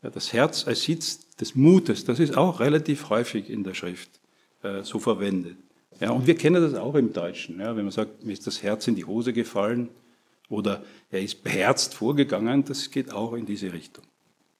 das 0.00 0.32
Herz 0.32 0.66
als 0.66 0.84
Sitz 0.84 1.28
des 1.36 1.54
Mutes, 1.54 2.06
das 2.06 2.18
ist 2.18 2.34
auch 2.34 2.60
relativ 2.60 3.10
häufig 3.10 3.50
in 3.50 3.62
der 3.62 3.74
Schrift 3.74 4.08
äh, 4.62 4.84
so 4.84 4.98
verwendet. 4.98 5.58
Ja, 6.00 6.10
und 6.10 6.26
wir 6.26 6.34
kennen 6.34 6.62
das 6.62 6.74
auch 6.74 6.94
im 6.94 7.12
Deutschen. 7.12 7.60
Ja, 7.60 7.76
wenn 7.76 7.84
man 7.84 7.92
sagt, 7.92 8.24
mir 8.24 8.32
ist 8.32 8.46
das 8.46 8.62
Herz 8.62 8.86
in 8.88 8.94
die 8.94 9.04
Hose 9.04 9.32
gefallen, 9.32 9.90
oder 10.48 10.84
er 11.10 11.22
ist 11.22 11.42
beherzt 11.42 11.94
vorgegangen, 11.94 12.64
das 12.64 12.90
geht 12.90 13.12
auch 13.12 13.34
in 13.34 13.46
diese 13.46 13.72
Richtung. 13.72 14.04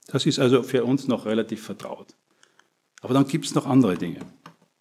Das 0.07 0.27
ist 0.27 0.39
also 0.39 0.63
für 0.63 0.85
uns 0.85 1.09
noch 1.09 1.27
relativ 1.27 1.63
vertraut. 1.63 2.15
Aber 3.01 3.15
dann 3.15 3.27
gibt 3.27 3.45
es 3.45 3.55
noch 3.55 3.67
andere 3.67 3.97
Dinge. 3.97 4.21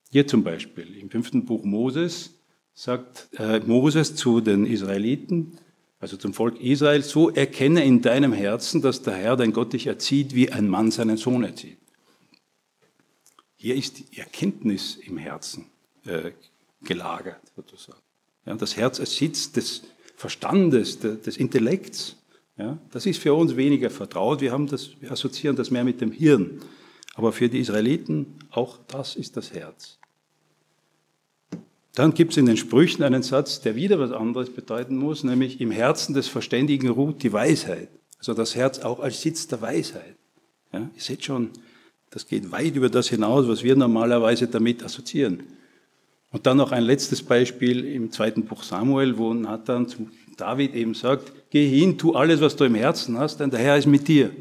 Hier 0.10 0.28
zum 0.28 0.44
Beispiel 0.44 0.98
im 0.98 1.10
fünften 1.10 1.46
Buch 1.46 1.64
Moses 1.64 2.36
sagt 2.74 3.30
äh, 3.38 3.60
Moses 3.60 4.16
zu 4.16 4.42
den 4.42 4.66
Israeliten, 4.66 5.58
also 6.00 6.18
zum 6.18 6.34
Volk 6.34 6.60
Israel, 6.60 7.02
so 7.02 7.30
erkenne 7.30 7.84
in 7.84 8.02
deinem 8.02 8.34
Herzen, 8.34 8.82
dass 8.82 9.02
der 9.02 9.16
Herr, 9.16 9.38
dein 9.38 9.54
Gott, 9.54 9.74
dich 9.74 9.88
erzieht, 9.88 10.36
wie 10.36 10.52
ein 10.52 10.68
Mann 10.68 10.92
seinen 10.92 11.18
Sohn 11.18 11.44
erzieht. 11.44 11.78
Hier 13.56 13.76
ist 13.76 14.00
die 14.00 14.18
Erkenntnis 14.18 14.96
im 14.96 15.18
Herzen 15.18 15.66
äh, 16.06 16.32
gelagert, 16.84 17.42
sozusagen. 17.56 18.00
Ja, 18.46 18.56
das 18.56 18.76
Herz 18.76 19.00
als 19.00 19.16
Sitz 19.16 19.52
des 19.52 19.84
Verstandes, 20.16 21.00
des 21.00 21.38
Intellekts. 21.38 22.18
Ja, 22.58 22.78
das 22.92 23.06
ist 23.06 23.20
für 23.20 23.34
uns 23.34 23.56
weniger 23.56 23.90
vertraut. 23.90 24.42
Wir, 24.42 24.52
haben 24.52 24.68
das, 24.68 24.92
wir 25.00 25.12
assoziieren 25.12 25.56
das 25.56 25.72
mehr 25.72 25.84
mit 25.84 26.02
dem 26.02 26.12
Hirn. 26.12 26.62
Aber 27.16 27.32
für 27.32 27.50
die 27.50 27.60
Israeliten, 27.60 28.40
auch 28.52 28.80
das 28.88 29.16
ist 29.16 29.38
das 29.38 29.54
Herz. 29.54 29.98
Dann 31.96 32.14
gibt 32.14 32.32
es 32.32 32.38
in 32.38 32.48
den 32.48 32.58
Sprüchen 32.58 33.04
einen 33.04 33.22
Satz, 33.22 33.62
der 33.62 33.76
wieder 33.76 34.00
was 34.00 34.12
anderes 34.12 34.50
bedeuten 34.50 34.98
muss, 34.98 35.24
nämlich 35.24 35.62
im 35.62 35.70
Herzen 35.70 36.14
des 36.14 36.28
Verständigen 36.28 36.90
ruht 36.90 37.22
die 37.22 37.32
Weisheit. 37.32 37.90
Also 38.18 38.34
das 38.34 38.56
Herz 38.56 38.80
auch 38.80 39.00
als 39.00 39.22
Sitz 39.22 39.48
der 39.48 39.62
Weisheit. 39.62 40.16
Ja, 40.72 40.90
ihr 40.96 41.02
seht 41.02 41.24
schon, 41.24 41.52
das 42.10 42.28
geht 42.28 42.52
weit 42.52 42.76
über 42.76 42.90
das 42.90 43.10
hinaus, 43.10 43.48
was 43.48 43.64
wir 43.64 43.76
normalerweise 43.76 44.48
damit 44.48 44.84
assoziieren. 44.84 45.44
Und 46.34 46.48
dann 46.48 46.58
noch 46.58 46.72
ein 46.72 46.84
letztes 46.84 47.22
Beispiel 47.22 47.86
im 47.86 48.12
zweiten 48.12 48.46
Buch 48.46 48.64
Samuel, 48.64 49.20
wo 49.20 49.36
Nathan 49.36 49.88
zu 49.88 50.10
David 50.36 50.74
eben 50.74 50.96
sagt, 50.96 51.32
geh 51.52 51.70
hin, 51.70 52.00
tu 52.00 52.14
alles, 52.14 52.42
was 52.42 52.56
du 52.56 52.64
im 52.64 52.74
Herzen 52.74 53.20
hast, 53.20 53.38
denn 53.38 53.52
der 53.52 53.60
Herr 53.60 53.78
ist 53.78 53.86
mit 53.86 54.08
dir. 54.08 54.36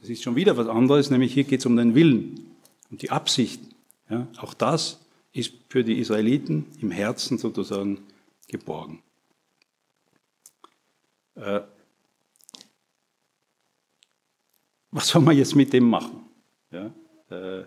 Das 0.00 0.08
ist 0.08 0.24
schon 0.24 0.34
wieder 0.34 0.56
was 0.56 0.66
anderes, 0.66 1.08
nämlich 1.08 1.32
hier 1.32 1.44
geht 1.44 1.60
es 1.60 1.66
um 1.66 1.76
den 1.76 1.94
Willen, 1.94 2.56
um 2.90 2.98
die 2.98 3.10
Absicht. 3.10 3.60
Ja, 4.10 4.26
auch 4.38 4.54
das 4.54 4.98
ist 5.32 5.52
für 5.68 5.84
die 5.84 6.00
Israeliten 6.00 6.66
im 6.80 6.90
Herzen 6.90 7.38
sozusagen 7.38 8.00
geborgen. 8.48 9.00
Äh, 11.36 11.60
was 14.90 15.06
soll 15.06 15.22
man 15.22 15.36
jetzt 15.36 15.54
mit 15.54 15.72
dem 15.72 15.88
machen? 15.88 16.24
Ja, 16.72 16.92
äh, 17.30 17.66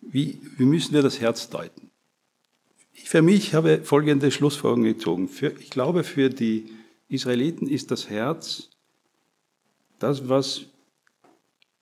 wie, 0.00 0.40
wie 0.56 0.64
müssen 0.64 0.94
wir 0.94 1.02
das 1.02 1.20
Herz 1.20 1.50
deuten? 1.50 1.91
Für 3.04 3.22
mich 3.22 3.54
habe 3.54 3.82
folgende 3.84 4.30
Schlussfolgerung 4.30 4.84
gezogen. 4.84 5.28
Für, 5.28 5.54
ich 5.58 5.70
glaube, 5.70 6.04
für 6.04 6.30
die 6.30 6.72
Israeliten 7.08 7.66
ist 7.66 7.90
das 7.90 8.08
Herz 8.08 8.70
das, 9.98 10.28
was 10.28 10.62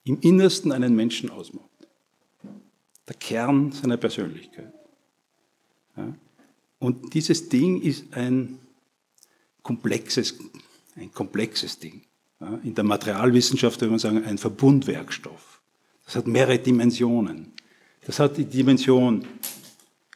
im 0.05 0.19
Innersten 0.21 0.73
einen 0.73 0.95
Menschen 0.95 1.31
ausmacht. 1.31 1.69
Der 3.09 3.17
Kern 3.17 3.73
seiner 3.73 3.97
Persönlichkeit. 3.97 4.73
Ja? 5.97 6.15
Und 6.79 7.15
dieses 7.15 7.49
Ding 7.49 7.81
ist 7.83 8.13
ein 8.15 8.59
komplexes, 9.63 10.39
ein 10.97 11.13
komplexes 11.13 11.79
Ding. 11.79 12.03
Ja? 12.41 12.59
In 12.65 12.75
der 12.75 12.85
Materialwissenschaft 12.85 13.81
würde 13.81 13.91
man 13.91 13.99
sagen, 13.99 14.25
ein 14.25 14.39
Verbundwerkstoff. 14.39 15.61
Das 16.05 16.17
hat 16.17 16.27
mehrere 16.27 16.59
Dimensionen. 16.59 17.53
Das 18.05 18.19
hat 18.19 18.37
die 18.37 18.45
Dimension 18.45 19.25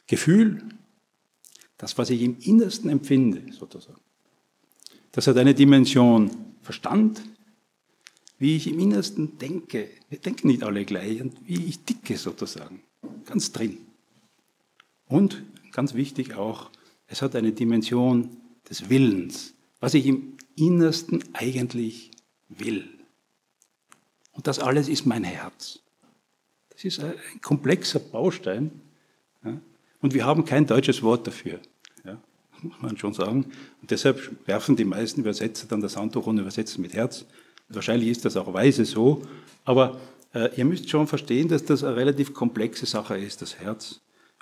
Gefühl, 0.07 0.61
das, 1.77 1.97
was 1.97 2.09
ich 2.09 2.21
im 2.21 2.37
Innersten 2.39 2.89
empfinde, 2.89 3.51
sozusagen. 3.51 4.01
Das 5.11 5.27
hat 5.27 5.37
eine 5.37 5.53
Dimension 5.53 6.31
Verstand, 6.61 7.21
wie 8.37 8.55
ich 8.55 8.67
im 8.67 8.79
Innersten 8.79 9.37
denke. 9.37 9.89
Wir 10.09 10.19
denken 10.19 10.47
nicht 10.47 10.63
alle 10.63 10.83
gleich, 10.85 11.21
und 11.21 11.47
wie 11.47 11.65
ich 11.65 11.79
ticke 11.79 12.17
sozusagen, 12.17 12.81
ganz 13.25 13.51
drin. 13.51 13.77
Und 15.07 15.43
ganz 15.71 15.93
wichtig 15.93 16.33
auch, 16.33 16.71
es 17.07 17.21
hat 17.21 17.35
eine 17.35 17.51
Dimension 17.51 18.37
des 18.69 18.89
Willens, 18.89 19.53
was 19.79 19.93
ich 19.93 20.05
im 20.05 20.37
Innersten 20.55 21.23
eigentlich 21.33 22.11
will. 22.49 22.89
Und 24.31 24.47
das 24.47 24.59
alles 24.59 24.89
ist 24.89 25.05
mein 25.05 25.23
Herz. 25.23 25.79
Das 26.69 26.83
ist 26.83 26.99
ein 26.99 27.13
komplexer 27.41 27.99
Baustein, 27.99 28.81
und 30.05 30.13
wir 30.13 30.23
haben 30.23 30.45
kein 30.45 30.67
deutsches 30.67 31.01
Wort 31.01 31.25
dafür. 31.25 31.59
Ja, 32.03 32.21
muss 32.61 32.79
man 32.79 32.95
schon 32.95 33.15
sagen. 33.15 33.45
Und 33.81 33.89
deshalb 33.89 34.21
werfen 34.45 34.75
die 34.75 34.85
meisten 34.85 35.21
Übersetzer 35.21 35.65
dann 35.67 35.81
das 35.81 35.97
Handtuch 35.97 36.27
und 36.27 36.37
übersetzen 36.37 36.83
mit 36.83 36.93
Herz. 36.93 37.25
Wahrscheinlich 37.69 38.09
ist 38.09 38.23
das 38.23 38.37
auch 38.37 38.53
weise 38.53 38.85
so. 38.85 39.23
Aber 39.63 39.99
äh, 40.35 40.55
ihr 40.57 40.65
müsst 40.65 40.91
schon 40.91 41.07
verstehen, 41.07 41.47
dass 41.47 41.65
das 41.65 41.83
eine 41.83 41.95
relativ 41.95 42.35
komplexe 42.35 42.85
Sache 42.85 43.17
ist, 43.17 43.41
das 43.41 43.57
Herz. 43.57 44.01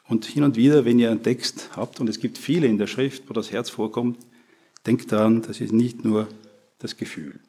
Und 0.10 0.26
hin 0.26 0.44
und 0.44 0.58
wieder, 0.58 0.84
wenn 0.84 1.00
ihr 1.00 1.12
einen 1.12 1.24
Text 1.24 1.70
habt, 1.78 2.02
und 2.02 2.10
es 2.10 2.20
gibt 2.20 2.38
viele 2.38 2.68
in 2.68 2.78
der 2.78 2.88
Schrift, 2.88 3.30
wo 3.30 3.34
das 3.34 3.54
Herz 3.54 3.70
vorkommt, 3.70 4.18
denkt 4.86 5.14
daran, 5.14 5.44
das 5.44 5.62
ist 5.62 5.72
nicht 5.72 6.04
nur 6.04 6.28
das 6.80 6.98
Gefühl. 6.98 7.40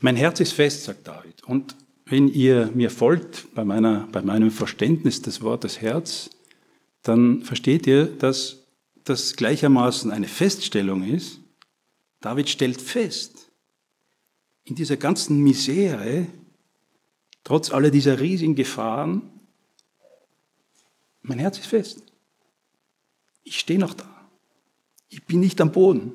Mein 0.00 0.16
Herz 0.16 0.40
ist 0.40 0.52
fest, 0.52 0.82
sagt 0.82 1.06
David. 1.06 1.44
Und 1.44 1.76
wenn 2.08 2.28
ihr 2.28 2.70
mir 2.74 2.90
folgt 2.90 3.54
bei, 3.54 3.64
meiner, 3.64 4.08
bei 4.10 4.22
meinem 4.22 4.50
Verständnis 4.50 5.20
des 5.20 5.42
Wortes 5.42 5.80
Herz, 5.80 6.30
dann 7.02 7.42
versteht 7.42 7.86
ihr, 7.86 8.06
dass 8.06 8.66
das 9.04 9.36
gleichermaßen 9.36 10.10
eine 10.10 10.28
Feststellung 10.28 11.04
ist. 11.04 11.40
David 12.20 12.48
stellt 12.48 12.80
fest, 12.80 13.50
in 14.64 14.74
dieser 14.74 14.96
ganzen 14.96 15.42
Misere, 15.42 16.26
trotz 17.44 17.70
aller 17.70 17.90
dieser 17.90 18.20
riesigen 18.20 18.54
Gefahren, 18.54 19.30
mein 21.22 21.38
Herz 21.38 21.58
ist 21.58 21.66
fest. 21.66 22.02
Ich 23.44 23.58
stehe 23.58 23.78
noch 23.78 23.94
da. 23.94 24.28
Ich 25.08 25.24
bin 25.24 25.40
nicht 25.40 25.60
am 25.60 25.72
Boden. 25.72 26.12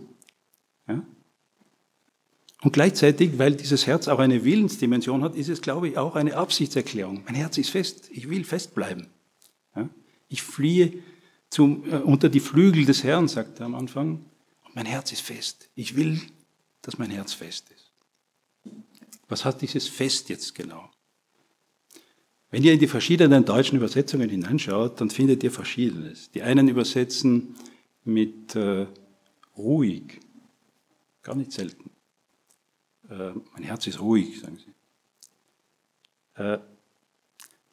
Ja? 0.88 1.04
Und 2.64 2.72
gleichzeitig, 2.72 3.38
weil 3.38 3.56
dieses 3.56 3.88
Herz 3.88 4.08
auch 4.08 4.20
eine 4.20 4.46
Willensdimension 4.46 5.22
hat, 5.22 5.36
ist 5.36 5.50
es, 5.50 5.62
glaube 5.62 5.90
ich, 5.90 5.98
auch 5.98 6.16
eine 6.16 6.38
Absichtserklärung. 6.38 7.22
Mein 7.26 7.36
Herz 7.36 7.58
ist 7.58 7.70
fest, 7.70 8.10
ich 8.10 8.30
will 8.30 8.46
festbleiben. 8.46 9.08
Ja? 9.76 9.90
Ich 10.30 10.42
fliehe 10.42 10.94
zum, 11.50 11.84
äh, 11.92 11.98
unter 11.98 12.30
die 12.30 12.40
Flügel 12.40 12.86
des 12.86 13.04
Herrn, 13.04 13.28
sagt 13.28 13.60
er 13.60 13.66
am 13.66 13.76
Anfang. 13.76 14.26
Und 14.64 14.76
mein 14.76 14.86
Herz 14.86 15.12
ist 15.12 15.22
fest. 15.22 15.70
Ich 15.76 15.98
will, 15.98 16.22
dass 16.82 16.98
mein 16.98 17.12
Herz 17.12 17.34
fest 17.34 17.70
ist. 17.76 17.92
Was 19.28 19.44
hat 19.44 19.62
dieses 19.62 19.90
Fest 19.90 20.30
jetzt 20.30 20.56
genau? 20.56 20.90
Wenn 22.50 22.64
ihr 22.64 22.72
in 22.72 22.80
die 22.80 22.88
verschiedenen 22.88 23.44
deutschen 23.44 23.78
Übersetzungen 23.78 24.30
hineinschaut, 24.30 25.02
dann 25.02 25.10
findet 25.10 25.44
ihr 25.44 25.52
Verschiedenes. 25.52 26.32
Die 26.32 26.44
einen 26.44 26.70
übersetzen 26.70 27.56
mit 28.06 28.56
äh, 28.56 28.86
ruhig, 29.58 30.22
gar 31.24 31.36
nicht 31.36 31.52
selten. 31.52 31.90
Äh, 33.10 33.32
mein 33.54 33.64
Herz 33.64 33.88
ist 33.88 34.00
ruhig, 34.00 34.40
sagen 34.40 34.58
sie. 34.58 36.42
Äh, 36.42 36.60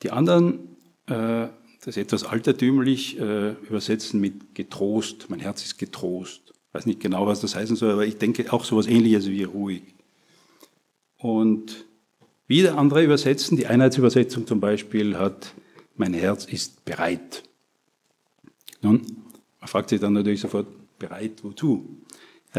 die 0.03 0.11
anderen, 0.11 0.77
äh, 1.07 1.49
das 1.83 1.97
etwas 1.97 2.25
altertümlich, 2.25 3.17
übersetzen 3.17 4.21
mit 4.21 4.55
getrost. 4.55 5.31
Mein 5.31 5.41
Herz 5.41 5.65
ist 5.65 5.79
getrost. 5.79 6.43
Ich 6.47 6.75
weiß 6.75 6.85
nicht 6.85 7.01
genau, 7.01 7.27
was 7.27 7.41
das 7.41 7.55
heißen 7.55 7.75
soll, 7.75 7.93
aber 7.93 8.05
ich 8.05 8.19
denke 8.19 8.53
auch 8.53 8.65
so 8.65 8.79
etwas 8.79 8.93
ähnliches 8.93 9.31
wie 9.31 9.45
ruhig. 9.45 9.83
Und 11.17 11.87
wieder 12.47 12.77
andere 12.77 13.03
übersetzen, 13.03 13.57
die 13.57 13.67
Einheitsübersetzung 13.67 14.47
zum 14.47 14.61
Beispiel 14.61 15.17
hat, 15.17 15.55
mein 15.97 16.13
Herz 16.13 16.45
ist 16.45 16.85
bereit. 16.85 17.45
Nun, 18.83 19.01
man 19.59 19.69
fragt 19.69 19.89
sich 19.89 20.01
dann 20.01 20.13
natürlich 20.13 20.41
sofort, 20.41 20.67
bereit 20.99 21.43
wozu? 21.43 21.97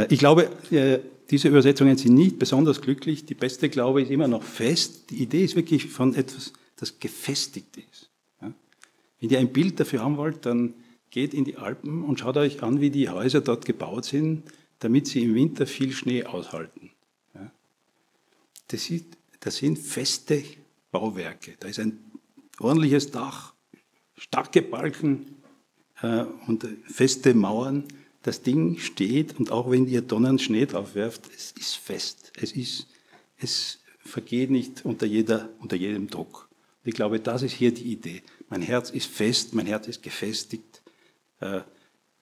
Ich 0.09 0.17
glaube, 0.17 0.49
diese 1.31 1.47
Übersetzungen 1.47 1.97
sind 1.97 2.13
nicht 2.13 2.37
besonders 2.37 2.81
glücklich. 2.81 3.25
Die 3.25 3.35
beste 3.35 3.69
Glaube 3.69 4.01
ist 4.01 4.11
immer 4.11 4.27
noch 4.27 4.43
fest. 4.43 5.09
Die 5.09 5.23
Idee 5.23 5.45
ist 5.45 5.55
wirklich 5.55 5.87
von 5.87 6.13
etwas, 6.13 6.51
das 6.75 6.99
gefestigt 6.99 7.77
ist. 7.77 8.09
Wenn 8.39 9.29
ihr 9.29 9.39
ein 9.39 9.53
Bild 9.53 9.79
dafür 9.79 10.01
haben 10.01 10.17
wollt, 10.17 10.45
dann 10.45 10.73
geht 11.09 11.33
in 11.33 11.45
die 11.45 11.55
Alpen 11.57 12.03
und 12.03 12.19
schaut 12.19 12.37
euch 12.37 12.63
an, 12.63 12.81
wie 12.81 12.89
die 12.89 13.07
Häuser 13.07 13.39
dort 13.39 13.65
gebaut 13.65 14.05
sind, 14.05 14.43
damit 14.79 15.07
sie 15.07 15.23
im 15.23 15.35
Winter 15.35 15.65
viel 15.65 15.93
Schnee 15.93 16.25
aushalten. 16.25 16.91
Das, 18.67 18.89
ist, 18.89 19.05
das 19.39 19.57
sind 19.57 19.77
feste 19.77 20.43
Bauwerke. 20.91 21.55
Da 21.59 21.67
ist 21.67 21.79
ein 21.79 21.99
ordentliches 22.59 23.11
Dach, 23.11 23.53
starke 24.17 24.61
Balken 24.61 25.43
äh, 26.01 26.25
und 26.47 26.67
feste 26.85 27.33
Mauern. 27.33 27.85
Das 28.23 28.43
Ding 28.43 28.77
steht 28.77 29.39
und 29.39 29.51
auch 29.51 29.71
wenn 29.71 29.87
ihr 29.87 30.07
Tonnen 30.07 30.37
Schnee 30.37 30.65
drauf 30.65 30.93
werft, 30.93 31.29
es 31.35 31.51
ist 31.53 31.75
fest. 31.75 32.31
Es, 32.39 32.51
ist, 32.51 32.87
es 33.37 33.79
vergeht 33.99 34.51
nicht 34.51 34.85
unter, 34.85 35.05
jeder, 35.05 35.49
unter 35.59 35.75
jedem 35.75 36.07
Druck. 36.07 36.47
Und 36.83 36.89
ich 36.89 36.95
glaube, 36.95 37.19
das 37.19 37.41
ist 37.41 37.53
hier 37.53 37.73
die 37.73 37.91
Idee. 37.91 38.21
Mein 38.49 38.61
Herz 38.61 38.89
ist 38.91 39.07
fest, 39.07 39.53
mein 39.53 39.65
Herz 39.65 39.87
ist 39.87 40.03
gefestigt. 40.03 40.81
Äh, 41.39 41.61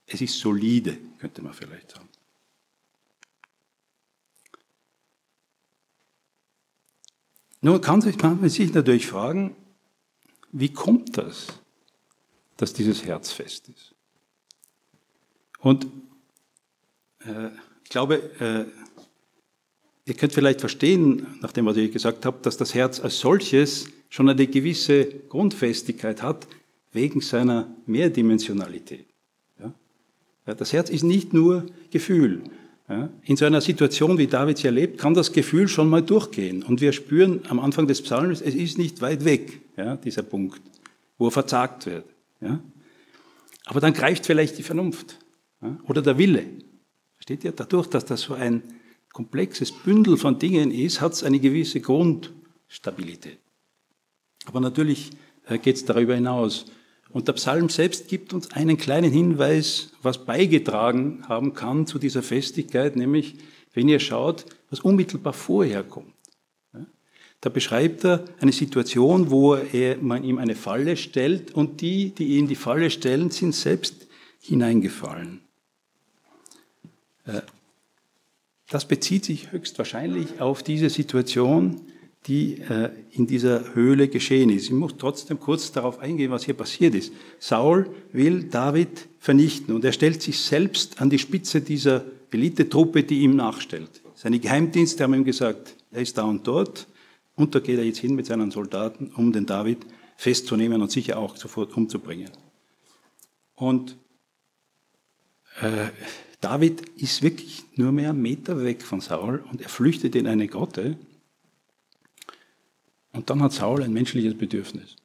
es 0.05 0.21
ist 0.21 0.39
solide, 0.39 0.97
könnte 1.19 1.41
man 1.41 1.53
vielleicht 1.53 1.91
sagen. 1.91 2.09
Nun 7.61 7.81
kann 7.81 7.99
man 7.99 8.49
sich 8.49 8.73
natürlich 8.73 9.05
fragen, 9.05 9.55
wie 10.51 10.71
kommt 10.71 11.17
das, 11.17 11.47
dass 12.57 12.73
dieses 12.73 13.03
Herz 13.03 13.31
fest 13.31 13.69
ist? 13.69 13.95
Und 15.59 15.87
äh, 17.25 17.49
ich 17.83 17.89
glaube, 17.89 18.15
äh, 18.39 18.65
ihr 20.05 20.13
könnt 20.15 20.33
vielleicht 20.33 20.59
verstehen, 20.59 21.27
nach 21.41 21.51
dem, 21.51 21.65
was 21.65 21.77
ich 21.77 21.91
gesagt 21.91 22.25
habe, 22.25 22.39
dass 22.41 22.57
das 22.57 22.73
Herz 22.73 22.99
als 22.99 23.19
solches 23.19 23.87
schon 24.09 24.29
eine 24.29 24.47
gewisse 24.47 25.05
Grundfestigkeit 25.05 26.23
hat, 26.23 26.47
wegen 26.91 27.21
seiner 27.21 27.67
Mehrdimensionalität. 27.85 29.05
Ja? 29.59 29.73
Das 30.55 30.73
Herz 30.73 30.89
ist 30.89 31.03
nicht 31.03 31.33
nur 31.33 31.65
Gefühl. 31.91 32.41
Ja? 32.87 33.09
In 33.23 33.37
so 33.37 33.45
einer 33.45 33.61
Situation, 33.61 34.17
wie 34.17 34.27
David 34.27 34.57
sie 34.57 34.67
erlebt, 34.67 34.97
kann 34.97 35.13
das 35.13 35.31
Gefühl 35.31 35.67
schon 35.67 35.89
mal 35.89 36.01
durchgehen. 36.01 36.63
Und 36.63 36.81
wir 36.81 36.91
spüren 36.91 37.41
am 37.49 37.59
Anfang 37.59 37.85
des 37.85 38.01
Psalms, 38.01 38.41
es 38.41 38.55
ist 38.55 38.77
nicht 38.77 39.01
weit 39.01 39.25
weg, 39.25 39.61
ja, 39.77 39.95
dieser 39.97 40.23
Punkt, 40.23 40.61
wo 41.17 41.27
er 41.27 41.31
verzagt 41.31 41.85
wird. 41.85 42.05
Ja? 42.41 42.59
Aber 43.65 43.79
dann 43.79 43.93
greift 43.93 44.25
vielleicht 44.25 44.57
die 44.57 44.63
Vernunft 44.63 45.19
oder 45.87 46.01
der 46.01 46.17
Wille. 46.17 46.45
Versteht 47.15 47.43
ihr? 47.43 47.51
Dadurch, 47.51 47.87
dass 47.87 48.05
das 48.05 48.21
so 48.21 48.33
ein 48.33 48.63
komplexes 49.11 49.71
Bündel 49.71 50.17
von 50.17 50.39
Dingen 50.39 50.71
ist, 50.71 51.01
hat 51.01 51.13
es 51.13 51.23
eine 51.23 51.39
gewisse 51.39 51.81
Grundstabilität. 51.81 53.39
Aber 54.45 54.59
natürlich 54.59 55.11
äh, 55.47 55.57
geht 55.57 55.75
es 55.75 55.85
darüber 55.85 56.15
hinaus. 56.15 56.65
Und 57.11 57.27
der 57.27 57.33
Psalm 57.33 57.69
selbst 57.69 58.07
gibt 58.07 58.33
uns 58.33 58.51
einen 58.51 58.77
kleinen 58.77 59.11
Hinweis, 59.11 59.91
was 60.01 60.25
beigetragen 60.25 61.23
haben 61.27 61.53
kann 61.53 61.87
zu 61.87 61.97
dieser 61.97 62.21
Festigkeit, 62.21 62.95
nämlich 62.95 63.35
wenn 63.73 63.89
ihr 63.89 63.99
schaut, 63.99 64.45
was 64.69 64.79
unmittelbar 64.79 65.33
vorher 65.33 65.83
kommt. 65.83 66.13
Da 67.41 67.49
beschreibt 67.49 68.03
er 68.03 68.25
eine 68.41 68.51
Situation, 68.51 69.31
wo 69.31 69.55
er, 69.55 69.97
man 69.97 70.23
ihm 70.23 70.37
eine 70.37 70.55
Falle 70.55 70.97
stellt 70.97 71.51
und 71.51 71.79
die, 71.79 72.13
die 72.13 72.37
ihn 72.37 72.47
die 72.47 72.55
Falle 72.55 72.89
stellen, 72.89 73.31
sind 73.31 73.55
selbst 73.55 74.07
hineingefallen. 74.41 75.41
Äh, 77.29 77.41
das 78.69 78.87
bezieht 78.87 79.25
sich 79.25 79.51
höchstwahrscheinlich 79.51 80.41
auf 80.41 80.61
diese 80.61 80.89
Situation, 80.89 81.81
die 82.27 82.61
äh, 82.61 82.91
in 83.11 83.25
dieser 83.25 83.73
Höhle 83.73 84.09
geschehen 84.09 84.49
ist. 84.49 84.65
Ich 84.65 84.71
muss 84.71 84.95
trotzdem 84.97 85.39
kurz 85.39 85.71
darauf 85.71 85.99
eingehen, 85.99 86.31
was 86.31 86.45
hier 86.45 86.53
passiert 86.53 86.93
ist. 86.93 87.11
Saul 87.39 87.89
will 88.11 88.43
David 88.43 89.07
vernichten 89.17 89.73
und 89.73 89.83
er 89.85 89.93
stellt 89.93 90.21
sich 90.21 90.39
selbst 90.39 91.01
an 91.01 91.09
die 91.09 91.17
Spitze 91.19 91.61
dieser 91.61 92.05
Elitetruppe, 92.31 93.03
die 93.03 93.21
ihm 93.21 93.35
nachstellt. 93.35 94.01
Seine 94.15 94.39
Geheimdienste 94.39 95.03
haben 95.03 95.13
ihm 95.13 95.23
gesagt, 95.23 95.75
er 95.91 96.01
ist 96.01 96.17
da 96.17 96.23
und 96.23 96.45
dort 96.45 96.87
und 97.35 97.55
da 97.55 97.59
geht 97.59 97.79
er 97.79 97.85
jetzt 97.85 97.99
hin 97.99 98.15
mit 98.15 98.25
seinen 98.27 98.51
Soldaten, 98.51 99.11
um 99.15 99.31
den 99.31 99.45
David 99.45 99.79
festzunehmen 100.17 100.81
und 100.81 100.91
sicher 100.91 101.17
auch 101.17 101.37
sofort 101.37 101.75
umzubringen. 101.75 102.29
Und 103.55 103.97
äh, 105.61 105.87
David 106.41 106.81
ist 106.97 107.21
wirklich 107.21 107.63
nur 107.75 107.91
mehr 107.91 108.11
einen 108.11 108.21
Meter 108.21 108.63
weg 108.63 108.81
von 108.81 109.01
Saul 109.01 109.43
und 109.51 109.61
er 109.61 109.69
flüchtet 109.69 110.15
in 110.15 110.27
eine 110.27 110.47
Grotte 110.47 110.97
und 113.11 113.29
dann 113.29 113.41
hat 113.41 113.51
Saul 113.51 113.83
ein 113.83 113.93
menschliches 113.93 114.37
Bedürfnis. 114.37 114.95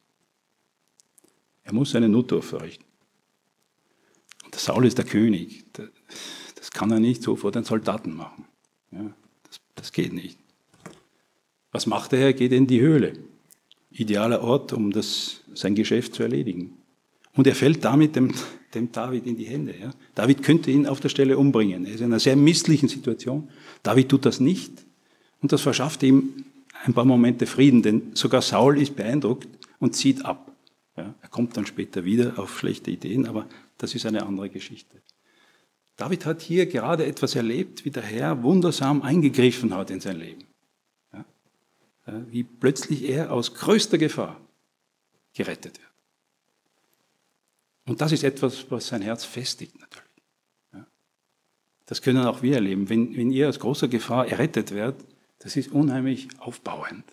Er 1.64 1.72
muss 1.72 1.90
seine 1.90 2.08
Notdurft 2.08 2.50
verrichten. 2.50 2.84
Und 4.44 4.54
der 4.54 4.60
Saul 4.60 4.86
ist 4.86 4.98
der 4.98 5.06
König. 5.06 5.64
Das 6.54 6.70
kann 6.70 6.90
er 6.90 7.00
nicht 7.00 7.22
so 7.22 7.36
vor 7.36 7.50
den 7.50 7.64
Soldaten 7.64 8.14
machen. 8.14 8.44
Ja, 8.92 9.10
das, 9.44 9.60
das 9.74 9.92
geht 9.92 10.12
nicht. 10.12 10.38
Was 11.72 11.86
macht 11.86 12.12
er? 12.12 12.20
Er 12.20 12.32
geht 12.34 12.52
in 12.52 12.66
die 12.66 12.80
Höhle. 12.80 13.14
Idealer 13.90 14.42
Ort, 14.42 14.72
um 14.72 14.92
das, 14.92 15.40
sein 15.54 15.74
Geschäft 15.74 16.14
zu 16.14 16.22
erledigen. 16.22 16.76
Und 17.32 17.46
er 17.46 17.54
fällt 17.54 17.84
damit 17.84 18.14
dem, 18.14 18.34
dem 18.74 18.92
David 18.92 19.26
in 19.26 19.36
die 19.36 19.44
Hände. 19.44 19.74
Ja. 19.78 19.92
David 20.14 20.42
könnte 20.42 20.70
ihn 20.70 20.86
auf 20.86 21.00
der 21.00 21.08
Stelle 21.08 21.38
umbringen. 21.38 21.86
Er 21.86 21.94
ist 21.94 22.00
in 22.00 22.06
einer 22.06 22.20
sehr 22.20 22.36
misslichen 22.36 22.88
Situation. 22.88 23.48
David 23.82 24.08
tut 24.08 24.26
das 24.26 24.40
nicht. 24.40 24.72
Und 25.40 25.52
das 25.52 25.60
verschafft 25.60 26.02
ihm 26.02 26.44
ein 26.84 26.94
paar 26.94 27.04
Momente 27.04 27.46
Frieden, 27.46 27.82
denn 27.82 28.14
sogar 28.14 28.42
Saul 28.42 28.80
ist 28.80 28.96
beeindruckt 28.96 29.48
und 29.78 29.94
zieht 29.94 30.24
ab. 30.24 30.52
Ja, 30.96 31.14
er 31.20 31.28
kommt 31.28 31.56
dann 31.56 31.66
später 31.66 32.04
wieder 32.04 32.38
auf 32.38 32.58
schlechte 32.58 32.90
Ideen, 32.90 33.26
aber 33.26 33.46
das 33.78 33.94
ist 33.94 34.06
eine 34.06 34.24
andere 34.24 34.48
Geschichte. 34.48 35.02
David 35.96 36.26
hat 36.26 36.42
hier 36.42 36.66
gerade 36.66 37.06
etwas 37.06 37.34
erlebt, 37.34 37.84
wie 37.84 37.90
der 37.90 38.02
Herr 38.02 38.42
wundersam 38.42 39.02
eingegriffen 39.02 39.74
hat 39.74 39.90
in 39.90 40.00
sein 40.00 40.18
Leben. 40.18 40.44
Ja, 41.12 41.24
wie 42.30 42.42
plötzlich 42.44 43.08
er 43.08 43.32
aus 43.32 43.54
größter 43.54 43.98
Gefahr 43.98 44.40
gerettet 45.34 45.78
wird. 45.78 45.93
Und 47.86 48.00
das 48.00 48.12
ist 48.12 48.24
etwas, 48.24 48.70
was 48.70 48.86
sein 48.86 49.02
Herz 49.02 49.24
festigt 49.24 49.78
natürlich. 49.78 50.08
Ja, 50.72 50.86
das 51.86 52.00
können 52.02 52.24
auch 52.24 52.42
wir 52.42 52.54
erleben. 52.54 52.88
Wenn, 52.88 53.16
wenn 53.16 53.30
ihr 53.30 53.48
aus 53.48 53.58
großer 53.58 53.88
Gefahr 53.88 54.26
errettet 54.26 54.72
werdet, 54.72 55.04
das 55.38 55.56
ist 55.56 55.72
unheimlich 55.72 56.28
aufbauend. 56.38 57.04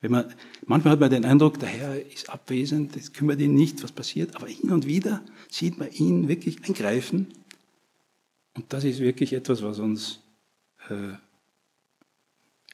Wenn 0.00 0.12
man, 0.12 0.34
manchmal 0.64 0.92
hat 0.92 1.00
man 1.00 1.10
den 1.10 1.24
Eindruck, 1.24 1.58
der 1.58 1.68
Herr 1.68 2.06
ist 2.06 2.30
abwesend, 2.30 2.96
es 2.96 3.12
kümmert 3.12 3.40
ihn 3.40 3.54
nicht, 3.54 3.82
was 3.82 3.92
passiert, 3.92 4.36
aber 4.36 4.46
hin 4.46 4.70
und 4.70 4.86
wieder 4.86 5.22
sieht 5.50 5.78
man 5.78 5.90
ihn 5.90 6.28
wirklich 6.28 6.64
eingreifen. 6.64 7.28
Und 8.54 8.72
das 8.72 8.84
ist 8.84 9.00
wirklich 9.00 9.32
etwas, 9.32 9.62
was 9.62 9.78
uns 9.78 10.20
äh, 10.88 11.14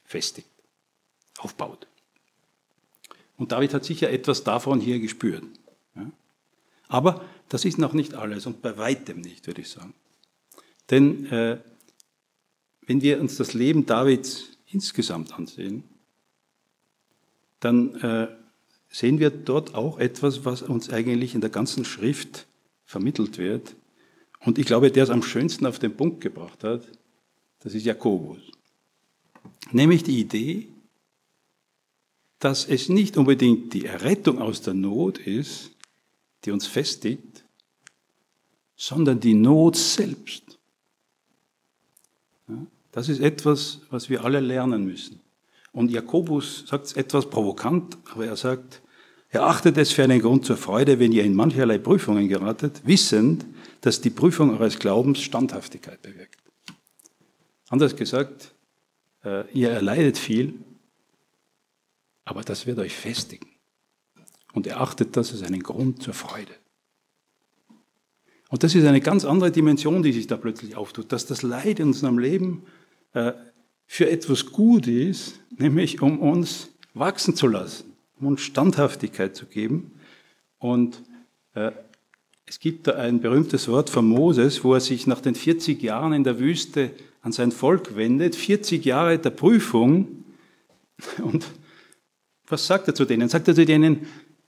festigt, 0.04 0.50
aufbaut. 1.38 1.86
Und 3.36 3.50
David 3.50 3.74
hat 3.74 3.84
sicher 3.84 4.10
etwas 4.10 4.44
davon 4.44 4.80
hier 4.80 5.00
gespürt. 5.00 5.44
Aber 6.92 7.24
das 7.48 7.64
ist 7.64 7.78
noch 7.78 7.94
nicht 7.94 8.12
alles 8.12 8.44
und 8.44 8.60
bei 8.60 8.76
weitem 8.76 9.22
nicht, 9.22 9.46
würde 9.46 9.62
ich 9.62 9.70
sagen. 9.70 9.94
Denn 10.90 11.24
äh, 11.32 11.58
wenn 12.82 13.00
wir 13.00 13.18
uns 13.18 13.36
das 13.36 13.54
Leben 13.54 13.86
Davids 13.86 14.50
insgesamt 14.66 15.32
ansehen, 15.32 15.84
dann 17.60 17.94
äh, 17.94 18.28
sehen 18.90 19.20
wir 19.20 19.30
dort 19.30 19.74
auch 19.74 19.98
etwas, 19.98 20.44
was 20.44 20.60
uns 20.60 20.90
eigentlich 20.90 21.34
in 21.34 21.40
der 21.40 21.48
ganzen 21.48 21.86
Schrift 21.86 22.46
vermittelt 22.84 23.38
wird. 23.38 23.74
Und 24.40 24.58
ich 24.58 24.66
glaube, 24.66 24.90
der 24.90 25.04
es 25.04 25.10
am 25.10 25.22
schönsten 25.22 25.64
auf 25.64 25.78
den 25.78 25.96
Punkt 25.96 26.20
gebracht 26.20 26.62
hat, 26.62 26.86
das 27.60 27.72
ist 27.72 27.86
Jakobus. 27.86 28.42
Nämlich 29.70 30.02
die 30.02 30.20
Idee, 30.20 30.68
dass 32.38 32.68
es 32.68 32.90
nicht 32.90 33.16
unbedingt 33.16 33.72
die 33.72 33.86
Errettung 33.86 34.40
aus 34.40 34.60
der 34.60 34.74
Not 34.74 35.16
ist, 35.16 35.70
die 36.44 36.50
uns 36.50 36.66
festigt, 36.66 37.44
sondern 38.76 39.20
die 39.20 39.34
Not 39.34 39.76
selbst. 39.76 40.58
Das 42.90 43.08
ist 43.08 43.20
etwas, 43.20 43.80
was 43.90 44.10
wir 44.10 44.24
alle 44.24 44.40
lernen 44.40 44.84
müssen. 44.84 45.20
Und 45.72 45.90
Jakobus 45.90 46.64
sagt 46.66 46.86
es 46.86 46.92
etwas 46.92 47.30
provokant, 47.30 47.96
aber 48.12 48.26
er 48.26 48.36
sagt, 48.36 48.82
er 49.30 49.44
achtet 49.44 49.78
es 49.78 49.92
für 49.92 50.04
einen 50.04 50.20
Grund 50.20 50.44
zur 50.44 50.58
Freude, 50.58 50.98
wenn 50.98 51.12
ihr 51.12 51.24
in 51.24 51.34
mancherlei 51.34 51.78
Prüfungen 51.78 52.28
geratet, 52.28 52.82
wissend, 52.84 53.46
dass 53.80 54.02
die 54.02 54.10
Prüfung 54.10 54.50
eures 54.50 54.78
Glaubens 54.78 55.22
Standhaftigkeit 55.22 56.02
bewirkt. 56.02 56.38
Anders 57.70 57.96
gesagt, 57.96 58.54
äh, 59.24 59.50
ihr 59.52 59.70
erleidet 59.70 60.18
viel, 60.18 60.54
aber 62.26 62.42
das 62.42 62.66
wird 62.66 62.78
euch 62.78 62.94
festigen. 62.94 63.51
Und 64.52 64.66
er 64.66 64.80
achtet 64.80 65.16
das 65.16 65.32
als 65.32 65.42
einen 65.42 65.62
Grund 65.62 66.02
zur 66.02 66.14
Freude. 66.14 66.52
Und 68.50 68.62
das 68.62 68.74
ist 68.74 68.84
eine 68.84 69.00
ganz 69.00 69.24
andere 69.24 69.50
Dimension, 69.50 70.02
die 70.02 70.12
sich 70.12 70.26
da 70.26 70.36
plötzlich 70.36 70.76
auftut, 70.76 71.10
dass 71.10 71.24
das 71.24 71.42
Leid 71.42 71.80
in 71.80 71.88
unserem 71.88 72.18
Leben 72.18 72.64
äh, 73.14 73.32
für 73.86 74.10
etwas 74.10 74.46
gut 74.52 74.86
ist, 74.86 75.40
nämlich 75.56 76.02
um 76.02 76.18
uns 76.18 76.68
wachsen 76.92 77.34
zu 77.34 77.46
lassen, 77.46 77.92
um 78.20 78.26
uns 78.26 78.42
Standhaftigkeit 78.42 79.34
zu 79.34 79.46
geben. 79.46 79.92
Und 80.58 81.02
äh, 81.54 81.72
es 82.44 82.60
gibt 82.60 82.86
da 82.86 82.92
ein 82.92 83.20
berühmtes 83.20 83.68
Wort 83.68 83.88
von 83.88 84.06
Moses, 84.06 84.62
wo 84.64 84.74
er 84.74 84.80
sich 84.80 85.06
nach 85.06 85.22
den 85.22 85.34
40 85.34 85.82
Jahren 85.82 86.12
in 86.12 86.24
der 86.24 86.38
Wüste 86.38 86.90
an 87.22 87.32
sein 87.32 87.52
Volk 87.52 87.96
wendet, 87.96 88.36
40 88.36 88.84
Jahre 88.84 89.18
der 89.18 89.30
Prüfung. 89.30 90.24
Und 91.22 91.46
was 92.46 92.66
sagt 92.66 92.88
er 92.88 92.94
zu 92.94 93.06
denen? 93.06 93.30
Sagt 93.30 93.48
er 93.48 93.54
zu 93.54 93.64
denen, 93.64 94.06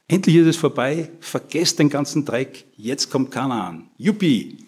endlich 0.08 0.36
ist 0.36 0.46
es 0.46 0.56
vorbei, 0.56 1.10
vergesst 1.20 1.78
den 1.78 1.90
ganzen 1.90 2.24
Dreck, 2.24 2.64
jetzt 2.76 3.10
kommt 3.10 3.30
Kanaan. 3.30 3.90
Juppie! 3.96 4.58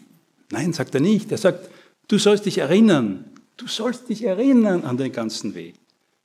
Nein, 0.50 0.72
sagt 0.72 0.94
er 0.94 1.00
nicht. 1.00 1.32
Er 1.32 1.38
sagt, 1.38 1.68
du 2.08 2.18
sollst 2.18 2.46
dich 2.46 2.58
erinnern, 2.58 3.24
du 3.56 3.66
sollst 3.66 4.08
dich 4.08 4.24
erinnern 4.24 4.84
an 4.84 4.96
den 4.96 5.12
ganzen 5.12 5.54
Weg 5.54 5.74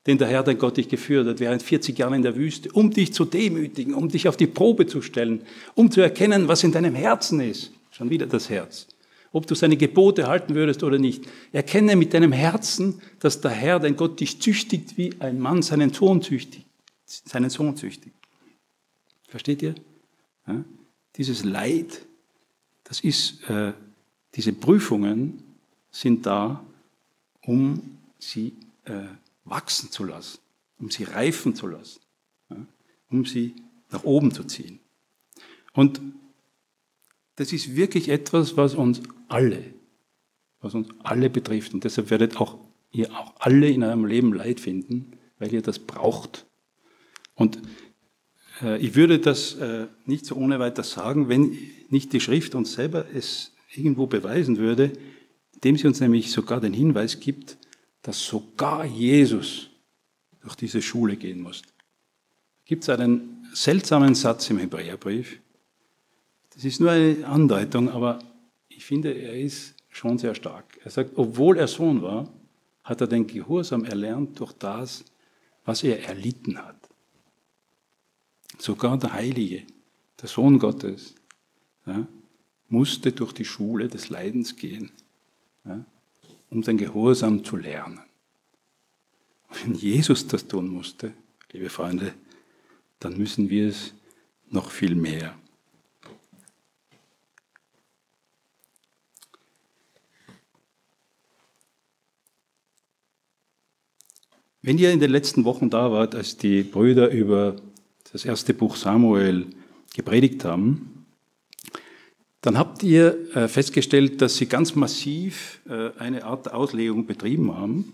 den 0.08 0.17
der 0.17 0.28
Herr, 0.28 0.43
dein 0.43 0.58
Gott, 0.58 0.78
dich 0.78 0.89
geführt 0.89 1.28
hat 1.28 1.39
während 1.39 1.62
40 1.62 1.97
Jahren 1.97 2.15
in 2.15 2.21
der 2.24 2.36
Wüste, 2.36 2.71
um 2.71 2.91
dich 2.91 3.13
zu 3.13 3.26
demütigen, 3.26 3.93
um 3.93 4.10
dich 4.10 4.28
auf 4.28 4.38
die 4.38 4.47
Probe 4.47 4.88
zu 4.88 5.02
stellen, 5.02 5.43
um 5.76 5.91
zu 5.91 6.02
erkennen, 6.02 6.47
was 6.47 6.63
in 6.63 6.71
deinem 6.71 6.95
Herzen 6.95 7.39
ist. 7.39 7.71
Schon 7.91 8.10
wieder 8.10 8.26
das 8.26 8.50
Herz. 8.50 8.88
Ob 9.32 9.47
du 9.47 9.56
seine 9.56 9.78
Gebote 9.78 10.28
halten 10.28 10.56
würdest 10.56 10.84
oder 10.84 10.97
nicht. 10.97 11.26
Erkenne 11.52 11.95
mit 11.95 12.13
deinem 12.13 12.32
Herzen, 12.32 13.02
dass 13.19 13.41
der 13.41 13.52
Herr, 13.52 13.80
dein 13.80 13.95
Gott, 13.95 14.19
dich 14.19 14.41
züchtigt, 14.41 14.97
wie 14.97 15.13
ein 15.19 15.39
Mann 15.39 15.62
seinen 15.62 15.93
Sohn 15.93 16.21
züchtigt. 16.21 16.65
Seinen 17.06 17.50
Sohn 17.50 17.78
züchtigt. 17.78 18.15
Versteht 19.31 19.61
ihr? 19.61 19.75
Ja? 20.45 20.61
Dieses 21.15 21.45
Leid, 21.45 22.05
das 22.83 22.99
ist, 22.99 23.49
äh, 23.49 23.71
diese 24.35 24.51
Prüfungen 24.51 25.41
sind 25.89 26.25
da, 26.25 26.61
um 27.45 27.97
sie 28.19 28.53
äh, 28.83 29.05
wachsen 29.45 29.89
zu 29.89 30.03
lassen, 30.03 30.39
um 30.79 30.91
sie 30.91 31.05
reifen 31.05 31.55
zu 31.55 31.67
lassen, 31.67 32.01
ja, 32.49 32.57
um 33.09 33.25
sie 33.25 33.55
nach 33.89 34.03
oben 34.03 34.33
zu 34.33 34.43
ziehen. 34.43 34.79
Und 35.71 36.01
das 37.37 37.53
ist 37.53 37.77
wirklich 37.77 38.09
etwas, 38.09 38.57
was 38.57 38.75
uns 38.75 39.01
alle, 39.29 39.73
was 40.59 40.73
uns 40.75 40.89
alle 41.03 41.29
betrifft. 41.29 41.73
Und 41.73 41.85
deshalb 41.85 42.09
werdet 42.09 42.35
auch 42.35 42.57
ihr 42.91 43.09
auch 43.17 43.33
alle 43.39 43.69
in 43.69 43.83
eurem 43.83 44.03
Leben 44.03 44.33
Leid 44.33 44.59
finden, 44.59 45.13
weil 45.39 45.53
ihr 45.53 45.61
das 45.61 45.79
braucht. 45.79 46.45
Und 47.35 47.61
ich 48.80 48.95
würde 48.95 49.19
das 49.19 49.56
äh, 49.56 49.88
nicht 50.06 50.26
so 50.26 50.36
ohne 50.36 50.60
weiteres 50.60 50.91
sagen, 50.91 51.30
wenn 51.30 51.58
nicht 51.89 52.13
die 52.13 52.19
Schrift 52.19 52.56
uns 52.56 52.74
selber 52.74 53.06
es 53.13 53.54
irgendwo 53.74 54.08
beweisen 54.08 54.58
würde, 54.58 54.91
indem 55.54 55.78
sie 55.78 55.88
uns 55.88 56.00
nämlich 56.00 56.32
sogar 56.32 56.60
den 56.60 56.74
Hinweis 56.74 57.19
gibt, 57.19 57.58
dass 58.02 58.26
sogar 58.26 58.86
Jesus 58.86 59.69
durch 60.41 60.56
diese 60.56 60.82
Schule 60.82 61.15
gehen 61.15 61.41
muss. 61.41 61.62
Gibt 62.65 62.84
es 62.84 62.89
einen 62.89 63.41
seltsamen 63.54 64.15
Satz 64.15 64.50
im 64.50 64.58
Hebräerbrief. 64.58 65.39
Das 66.54 66.65
ist 66.65 66.80
nur 66.80 66.91
eine 66.91 67.26
Andeutung, 67.26 67.89
aber 67.89 68.19
ich 68.69 68.86
finde, 68.86 69.12
er 69.12 69.38
ist 69.38 69.76
schon 69.89 70.17
sehr 70.17 70.36
stark. 70.36 70.80
Er 70.84 70.91
sagt, 70.91 71.12
obwohl 71.15 71.58
er 71.58 71.67
Sohn 71.67 72.02
war, 72.02 72.32
hat 72.84 73.02
er 73.02 73.08
den 73.08 73.28
Gehorsam 73.28 73.86
erlernt 73.86 74.39
durch 74.39 74.54
das, 74.54 75.04
was 75.65 75.84
er 75.84 76.04
erlitten 76.04 76.58
hat. 76.58 76.80
Sogar 78.62 78.95
der 79.00 79.13
Heilige, 79.13 79.63
der 80.21 80.30
Sohn 80.30 80.60
Gottes, 80.60 81.15
ja, 81.88 82.08
musste 82.69 83.12
durch 83.12 83.34
die 83.34 83.43
Schule 83.43 83.88
des 83.88 84.10
Leidens 84.10 84.56
gehen. 84.56 84.91
Ja, 85.65 85.84
um 86.52 86.62
den 86.62 86.78
Gehorsam 86.78 87.43
zu 87.43 87.58
lernen. 87.58 88.02
Wenn 89.50 89.74
Jesus 89.74 90.28
das 90.28 90.47
tun 90.47 90.67
musste, 90.67 91.12
liebe 91.52 91.71
Freunde, 91.71 92.13
dann 93.00 93.17
müssen 93.17 93.50
wir 93.50 93.67
es 93.67 93.95
noch 94.52 94.69
viel 94.69 94.93
mehr. 94.93 95.36
Wenn 104.62 104.78
ihr 104.78 104.91
in 104.91 105.00
den 105.00 105.10
letzten 105.10 105.45
Wochen 105.45 105.71
da 105.71 105.91
wart, 105.91 106.13
als 106.13 106.38
die 106.38 106.62
Brüder 106.62 107.10
über 107.10 107.56
das 108.12 108.26
erste 108.26 108.54
Buch 108.54 108.76
Samuel 108.76 109.47
gepredigt 109.93 110.45
haben, 110.45 111.06
dann 112.41 112.58
habt 112.58 112.82
ihr 112.82 113.36
äh, 113.36 113.47
festgestellt, 113.47 114.21
dass 114.21 114.36
sie 114.38 114.47
ganz 114.47 114.76
massiv 114.76 115.62
äh, 115.69 115.91
eine 116.00 116.26
Art 116.26 116.52
Auslegung 116.52 117.06
betrieben 117.06 117.56
haben, 117.56 117.93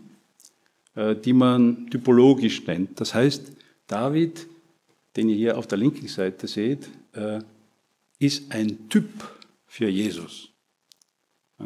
äh, 0.95 1.15
die 1.15 1.33
man 1.33 1.89
typologisch 1.89 2.65
nennt. 2.65 2.99
Das 2.99 3.13
heißt, 3.13 3.51
David, 3.87 4.47
den 5.17 5.29
ihr 5.29 5.35
hier 5.35 5.57
auf 5.57 5.67
der 5.67 5.77
linken 5.77 6.07
Seite 6.07 6.47
seht, 6.47 6.89
ist 8.19 8.51
ein 8.51 8.89
Typ 8.89 9.09
für 9.65 9.87
Jesus. 9.87 10.49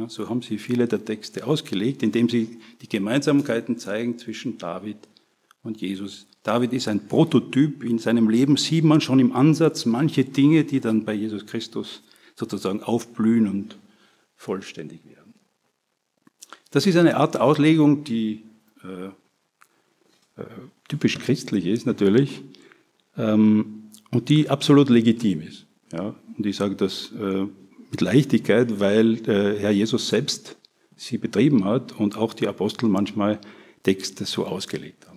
so 0.07 0.29
haben 0.29 0.41
sie 0.41 0.57
viele 0.57 0.87
der 0.87 1.03
Texte 1.03 1.45
ausgelegt, 1.45 2.03
indem 2.03 2.29
sie 2.29 2.59
die 2.81 2.87
Gemeinsamkeiten 2.87 3.77
zeigen 3.77 4.17
zwischen 4.17 4.57
David 4.57 4.97
und 5.63 5.81
Jesus. 5.81 6.27
David 6.43 6.73
ist 6.73 6.87
ein 6.87 7.07
Prototyp. 7.07 7.83
In 7.83 7.99
seinem 7.99 8.29
Leben 8.29 8.57
sieht 8.57 8.83
man 8.83 9.01
schon 9.01 9.19
im 9.19 9.35
Ansatz 9.35 9.85
manche 9.85 10.25
Dinge, 10.25 10.63
die 10.63 10.79
dann 10.79 11.05
bei 11.05 11.13
Jesus 11.13 11.45
Christus 11.45 12.01
sozusagen 12.35 12.81
aufblühen 12.81 13.47
und 13.47 13.77
vollständig 14.35 15.05
werden. 15.05 15.33
Das 16.71 16.87
ist 16.87 16.95
eine 16.95 17.17
Art 17.17 17.37
Auslegung, 17.37 18.03
die 18.03 18.43
äh, 18.83 19.07
äh, 20.41 20.45
typisch 20.87 21.19
christlich 21.19 21.65
ist 21.67 21.85
natürlich 21.85 22.41
ähm, 23.17 23.89
und 24.11 24.29
die 24.29 24.49
absolut 24.49 24.89
legitim 24.89 25.41
ist. 25.41 25.65
Ja? 25.91 26.15
Und 26.37 26.45
ich 26.45 26.55
sage 26.55 26.75
das 26.75 27.11
äh, 27.11 27.45
mit 27.91 28.01
Leichtigkeit, 28.01 28.79
weil 28.79 29.15
äh, 29.27 29.59
Herr 29.59 29.71
Jesus 29.71 30.07
selbst 30.07 30.57
sie 30.95 31.17
betrieben 31.17 31.65
hat 31.65 31.91
und 31.99 32.17
auch 32.17 32.33
die 32.33 32.47
Apostel 32.47 32.87
manchmal 32.87 33.39
Texte 33.83 34.25
so 34.25 34.45
ausgelegt 34.45 35.07
haben. 35.07 35.10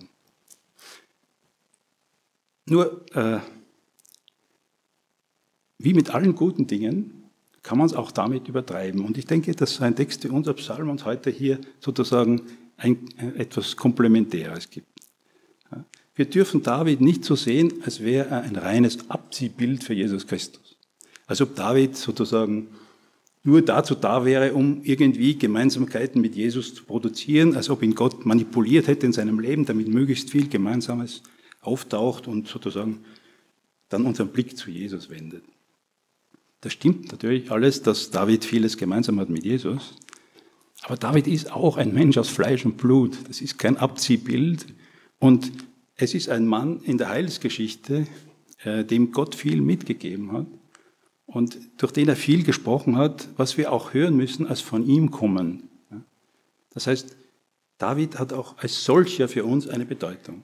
Nur 2.65 3.05
äh, 3.15 3.39
wie 5.77 5.93
mit 5.93 6.13
allen 6.13 6.35
guten 6.35 6.67
Dingen 6.67 7.25
kann 7.61 7.77
man 7.77 7.87
es 7.87 7.93
auch 7.93 8.11
damit 8.11 8.47
übertreiben. 8.47 9.03
Und 9.03 9.17
ich 9.17 9.25
denke, 9.25 9.53
dass 9.53 9.81
ein 9.81 9.95
Text 9.95 10.23
wie 10.23 10.29
unser 10.29 10.53
Psalm 10.53 10.89
uns 10.89 11.05
heute 11.05 11.29
hier 11.29 11.59
sozusagen 11.79 12.43
ein, 12.77 13.07
etwas 13.37 13.75
Komplementäres 13.75 14.69
gibt. 14.69 14.87
Wir 16.15 16.25
dürfen 16.25 16.63
David 16.63 17.01
nicht 17.01 17.25
so 17.25 17.35
sehen, 17.35 17.73
als 17.83 18.01
wäre 18.01 18.29
er 18.29 18.41
ein 18.43 18.55
reines 18.55 19.09
Abziehbild 19.09 19.83
für 19.83 19.93
Jesus 19.93 20.25
Christus. 20.27 20.77
Als 21.27 21.41
ob 21.41 21.55
David 21.55 21.97
sozusagen 21.97 22.69
nur 23.43 23.61
dazu 23.61 23.95
da 23.95 24.23
wäre, 24.23 24.53
um 24.53 24.81
irgendwie 24.83 25.37
Gemeinsamkeiten 25.37 26.21
mit 26.21 26.35
Jesus 26.35 26.73
zu 26.73 26.85
produzieren, 26.85 27.55
als 27.55 27.69
ob 27.69 27.83
ihn 27.83 27.95
Gott 27.95 28.25
manipuliert 28.25 28.87
hätte 28.87 29.05
in 29.05 29.13
seinem 29.13 29.39
Leben, 29.39 29.65
damit 29.65 29.87
möglichst 29.87 30.29
viel 30.29 30.47
Gemeinsames 30.47 31.21
auftaucht 31.65 32.27
und 32.27 32.47
sozusagen 32.47 33.03
dann 33.89 34.05
unseren 34.05 34.29
Blick 34.29 34.57
zu 34.57 34.71
Jesus 34.71 35.09
wendet. 35.09 35.43
Das 36.61 36.73
stimmt 36.73 37.11
natürlich 37.11 37.51
alles, 37.51 37.81
dass 37.81 38.09
David 38.09 38.43
vieles 38.45 38.77
gemeinsam 38.77 39.19
hat 39.19 39.29
mit 39.29 39.43
Jesus. 39.43 39.93
Aber 40.83 40.97
David 40.97 41.27
ist 41.27 41.51
auch 41.51 41.77
ein 41.77 41.93
Mensch 41.93 42.17
aus 42.17 42.29
Fleisch 42.29 42.65
und 42.65 42.77
Blut. 42.77 43.17
Das 43.27 43.41
ist 43.41 43.57
kein 43.57 43.77
Abziehbild. 43.77 44.65
Und 45.19 45.51
es 45.95 46.13
ist 46.13 46.29
ein 46.29 46.47
Mann 46.47 46.81
in 46.81 46.97
der 46.97 47.09
Heilsgeschichte, 47.09 48.07
äh, 48.63 48.83
dem 48.83 49.11
Gott 49.11 49.35
viel 49.35 49.61
mitgegeben 49.61 50.31
hat 50.31 50.47
und 51.25 51.57
durch 51.77 51.91
den 51.91 52.07
er 52.07 52.15
viel 52.15 52.43
gesprochen 52.43 52.97
hat, 52.97 53.29
was 53.37 53.57
wir 53.57 53.71
auch 53.71 53.93
hören 53.93 54.15
müssen, 54.15 54.47
als 54.47 54.61
von 54.61 54.85
ihm 54.85 55.11
kommen. 55.11 55.69
Das 56.71 56.87
heißt, 56.87 57.15
David 57.77 58.19
hat 58.19 58.33
auch 58.33 58.57
als 58.57 58.85
solcher 58.85 59.27
für 59.27 59.45
uns 59.45 59.67
eine 59.67 59.85
Bedeutung. 59.85 60.43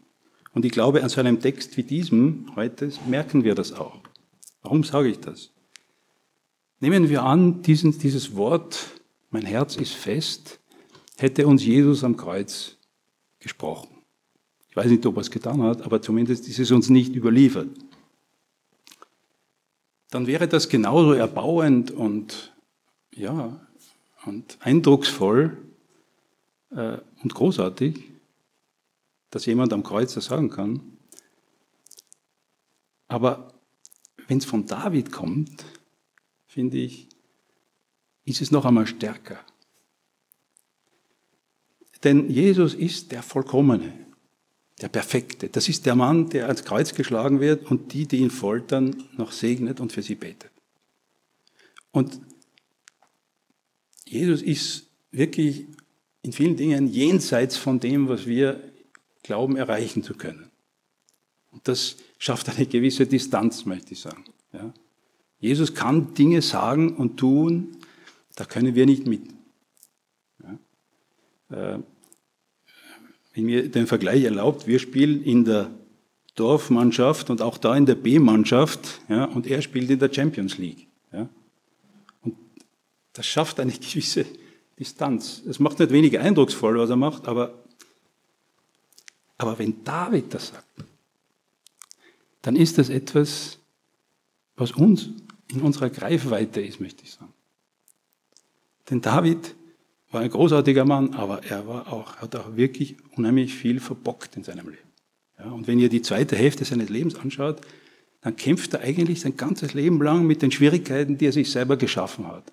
Und 0.53 0.65
ich 0.65 0.71
glaube, 0.71 1.03
an 1.03 1.09
so 1.09 1.19
einem 1.21 1.39
Text 1.39 1.77
wie 1.77 1.83
diesem 1.83 2.51
heute 2.55 2.91
merken 3.07 3.43
wir 3.43 3.55
das 3.55 3.71
auch. 3.73 3.99
Warum 4.61 4.83
sage 4.83 5.09
ich 5.09 5.19
das? 5.19 5.51
Nehmen 6.79 7.09
wir 7.09 7.23
an, 7.23 7.61
diesen, 7.61 7.97
dieses 7.97 8.35
Wort, 8.35 9.01
mein 9.29 9.45
Herz 9.45 9.75
ist 9.75 9.93
fest, 9.93 10.59
hätte 11.17 11.47
uns 11.47 11.63
Jesus 11.63 12.03
am 12.03 12.17
Kreuz 12.17 12.77
gesprochen. 13.39 13.89
Ich 14.69 14.75
weiß 14.75 14.87
nicht, 14.87 15.05
ob 15.05 15.17
er 15.17 15.21
es 15.21 15.31
getan 15.31 15.61
hat, 15.63 15.81
aber 15.83 16.01
zumindest 16.01 16.47
ist 16.47 16.59
es 16.59 16.71
uns 16.71 16.89
nicht 16.89 17.15
überliefert. 17.15 17.69
Dann 20.09 20.27
wäre 20.27 20.47
das 20.47 20.69
genauso 20.69 21.13
erbauend 21.13 21.91
und, 21.91 22.53
ja, 23.13 23.65
und 24.25 24.57
eindrucksvoll 24.59 25.57
äh, 26.71 26.97
und 27.23 27.33
großartig, 27.33 28.10
dass 29.31 29.45
jemand 29.45 29.73
am 29.73 29.83
Kreuz 29.83 30.13
das 30.13 30.25
sagen 30.25 30.49
kann. 30.49 30.97
Aber 33.07 33.53
wenn 34.27 34.37
es 34.37 34.45
von 34.45 34.67
David 34.67 35.11
kommt, 35.11 35.65
finde 36.45 36.77
ich, 36.77 37.09
ist 38.25 38.41
es 38.41 38.51
noch 38.51 38.65
einmal 38.65 38.87
stärker. 38.87 39.39
Denn 42.03 42.29
Jesus 42.29 42.73
ist 42.73 43.11
der 43.11 43.23
Vollkommene, 43.23 43.93
der 44.81 44.89
Perfekte. 44.89 45.49
Das 45.49 45.69
ist 45.69 45.85
der 45.85 45.95
Mann, 45.95 46.29
der 46.29 46.47
ans 46.47 46.63
Kreuz 46.63 46.93
geschlagen 46.93 47.39
wird 47.39 47.69
und 47.69 47.93
die, 47.93 48.07
die 48.07 48.17
ihn 48.17 48.31
foltern, 48.31 49.03
noch 49.17 49.31
segnet 49.31 49.79
und 49.79 49.91
für 49.91 50.01
sie 50.01 50.15
betet. 50.15 50.51
Und 51.91 52.19
Jesus 54.05 54.41
ist 54.41 54.87
wirklich 55.11 55.67
in 56.21 56.33
vielen 56.33 56.55
Dingen 56.55 56.87
jenseits 56.87 57.57
von 57.57 57.79
dem, 57.79 58.07
was 58.07 58.25
wir 58.25 58.70
glauben 59.23 59.55
erreichen 59.55 60.03
zu 60.03 60.13
können. 60.13 60.49
Und 61.51 61.67
das 61.67 61.97
schafft 62.17 62.49
eine 62.49 62.65
gewisse 62.65 63.05
Distanz, 63.05 63.65
möchte 63.65 63.93
ich 63.93 63.99
sagen. 63.99 64.23
Ja. 64.53 64.73
Jesus 65.39 65.73
kann 65.73 66.13
Dinge 66.13 66.41
sagen 66.41 66.95
und 66.95 67.17
tun, 67.17 67.77
da 68.35 68.45
können 68.45 68.75
wir 68.75 68.85
nicht 68.85 69.07
mit. 69.07 69.23
Ja. 71.49 71.75
Äh, 71.75 71.79
wenn 73.33 73.45
mir 73.45 73.69
den 73.69 73.87
Vergleich 73.87 74.23
erlaubt, 74.23 74.67
wir 74.67 74.79
spielen 74.79 75.23
in 75.23 75.45
der 75.45 75.71
Dorfmannschaft 76.35 77.29
und 77.29 77.41
auch 77.41 77.57
da 77.57 77.75
in 77.75 77.85
der 77.85 77.95
B-Mannschaft, 77.95 79.01
ja, 79.09 79.25
und 79.25 79.47
er 79.47 79.61
spielt 79.61 79.89
in 79.89 79.99
der 79.99 80.13
Champions 80.13 80.57
League. 80.57 80.87
Ja. 81.11 81.29
Und 82.21 82.35
das 83.13 83.25
schafft 83.25 83.59
eine 83.59 83.71
gewisse 83.93 84.25
Distanz. 84.79 85.43
Es 85.47 85.59
macht 85.59 85.79
nicht 85.79 85.91
weniger 85.91 86.21
eindrucksvoll, 86.21 86.77
was 86.77 86.89
er 86.89 86.95
macht, 86.95 87.27
aber, 87.27 87.53
aber 89.41 89.57
wenn 89.57 89.83
David 89.83 90.33
das 90.33 90.49
sagt, 90.49 90.85
dann 92.43 92.55
ist 92.55 92.77
das 92.77 92.89
etwas, 92.89 93.57
was 94.55 94.71
uns 94.71 95.09
in 95.47 95.61
unserer 95.61 95.89
Greifweite 95.89 96.61
ist, 96.61 96.79
möchte 96.79 97.03
ich 97.03 97.13
sagen. 97.13 97.33
Denn 98.89 99.01
David 99.01 99.55
war 100.11 100.21
ein 100.21 100.29
großartiger 100.29 100.85
Mann, 100.85 101.15
aber 101.15 101.43
er 101.43 101.67
war 101.67 101.91
auch, 101.91 102.17
hat 102.17 102.35
auch 102.35 102.55
wirklich 102.55 102.97
unheimlich 103.17 103.55
viel 103.55 103.79
verbockt 103.79 104.35
in 104.35 104.43
seinem 104.43 104.69
Leben. 104.69 104.91
Ja, 105.39 105.49
und 105.49 105.65
wenn 105.65 105.79
ihr 105.79 105.89
die 105.89 106.03
zweite 106.03 106.35
Hälfte 106.35 106.63
seines 106.63 106.89
Lebens 106.89 107.15
anschaut, 107.15 107.61
dann 108.21 108.35
kämpft 108.35 108.75
er 108.75 108.81
eigentlich 108.81 109.21
sein 109.21 109.37
ganzes 109.37 109.73
Leben 109.73 110.01
lang 110.03 110.27
mit 110.27 110.43
den 110.43 110.51
Schwierigkeiten, 110.51 111.17
die 111.17 111.25
er 111.25 111.31
sich 111.31 111.49
selber 111.49 111.77
geschaffen 111.77 112.27
hat. 112.27 112.51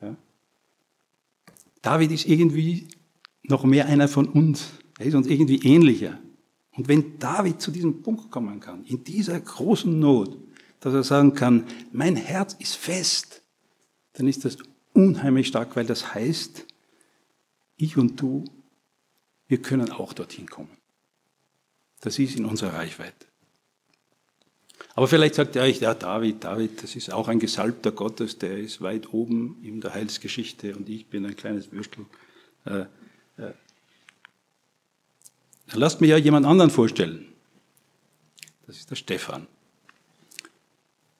Ja. 0.00 0.14
David 1.82 2.12
ist 2.12 2.26
irgendwie 2.26 2.86
noch 3.42 3.64
mehr 3.64 3.86
einer 3.86 4.06
von 4.06 4.28
uns. 4.28 4.70
Er 5.00 5.06
ist 5.06 5.14
uns 5.14 5.28
irgendwie 5.28 5.66
ähnlicher. 5.66 6.18
Und 6.72 6.86
wenn 6.86 7.18
David 7.18 7.62
zu 7.62 7.70
diesem 7.70 8.02
Punkt 8.02 8.30
kommen 8.30 8.60
kann, 8.60 8.84
in 8.84 9.02
dieser 9.02 9.40
großen 9.40 9.98
Not, 9.98 10.36
dass 10.80 10.92
er 10.92 11.02
sagen 11.04 11.34
kann, 11.34 11.64
mein 11.90 12.16
Herz 12.16 12.54
ist 12.58 12.76
fest, 12.76 13.40
dann 14.12 14.28
ist 14.28 14.44
das 14.44 14.58
unheimlich 14.92 15.46
stark, 15.46 15.74
weil 15.74 15.86
das 15.86 16.14
heißt, 16.14 16.66
ich 17.78 17.96
und 17.96 18.20
du, 18.20 18.44
wir 19.48 19.62
können 19.62 19.90
auch 19.90 20.12
dorthin 20.12 20.50
kommen. 20.50 20.76
Das 22.02 22.18
ist 22.18 22.36
in 22.36 22.44
unserer 22.44 22.74
Reichweite. 22.74 23.26
Aber 24.94 25.08
vielleicht 25.08 25.34
sagt 25.34 25.56
ihr 25.56 25.62
euch, 25.62 25.80
ja, 25.80 25.94
David, 25.94 26.44
David, 26.44 26.82
das 26.82 26.94
ist 26.94 27.10
auch 27.10 27.28
ein 27.28 27.38
Gesalbter 27.38 27.92
Gottes, 27.92 28.36
der 28.36 28.58
ist 28.58 28.82
weit 28.82 29.14
oben 29.14 29.62
in 29.62 29.80
der 29.80 29.94
Heilsgeschichte 29.94 30.76
und 30.76 30.90
ich 30.90 31.06
bin 31.06 31.24
ein 31.24 31.36
kleines 31.36 31.72
Würstel. 31.72 32.04
Lasst 35.74 36.00
mich 36.00 36.10
ja 36.10 36.16
jemand 36.16 36.46
anderen 36.46 36.70
vorstellen. 36.70 37.26
Das 38.66 38.76
ist 38.76 38.90
der 38.90 38.96
Stefan. 38.96 39.46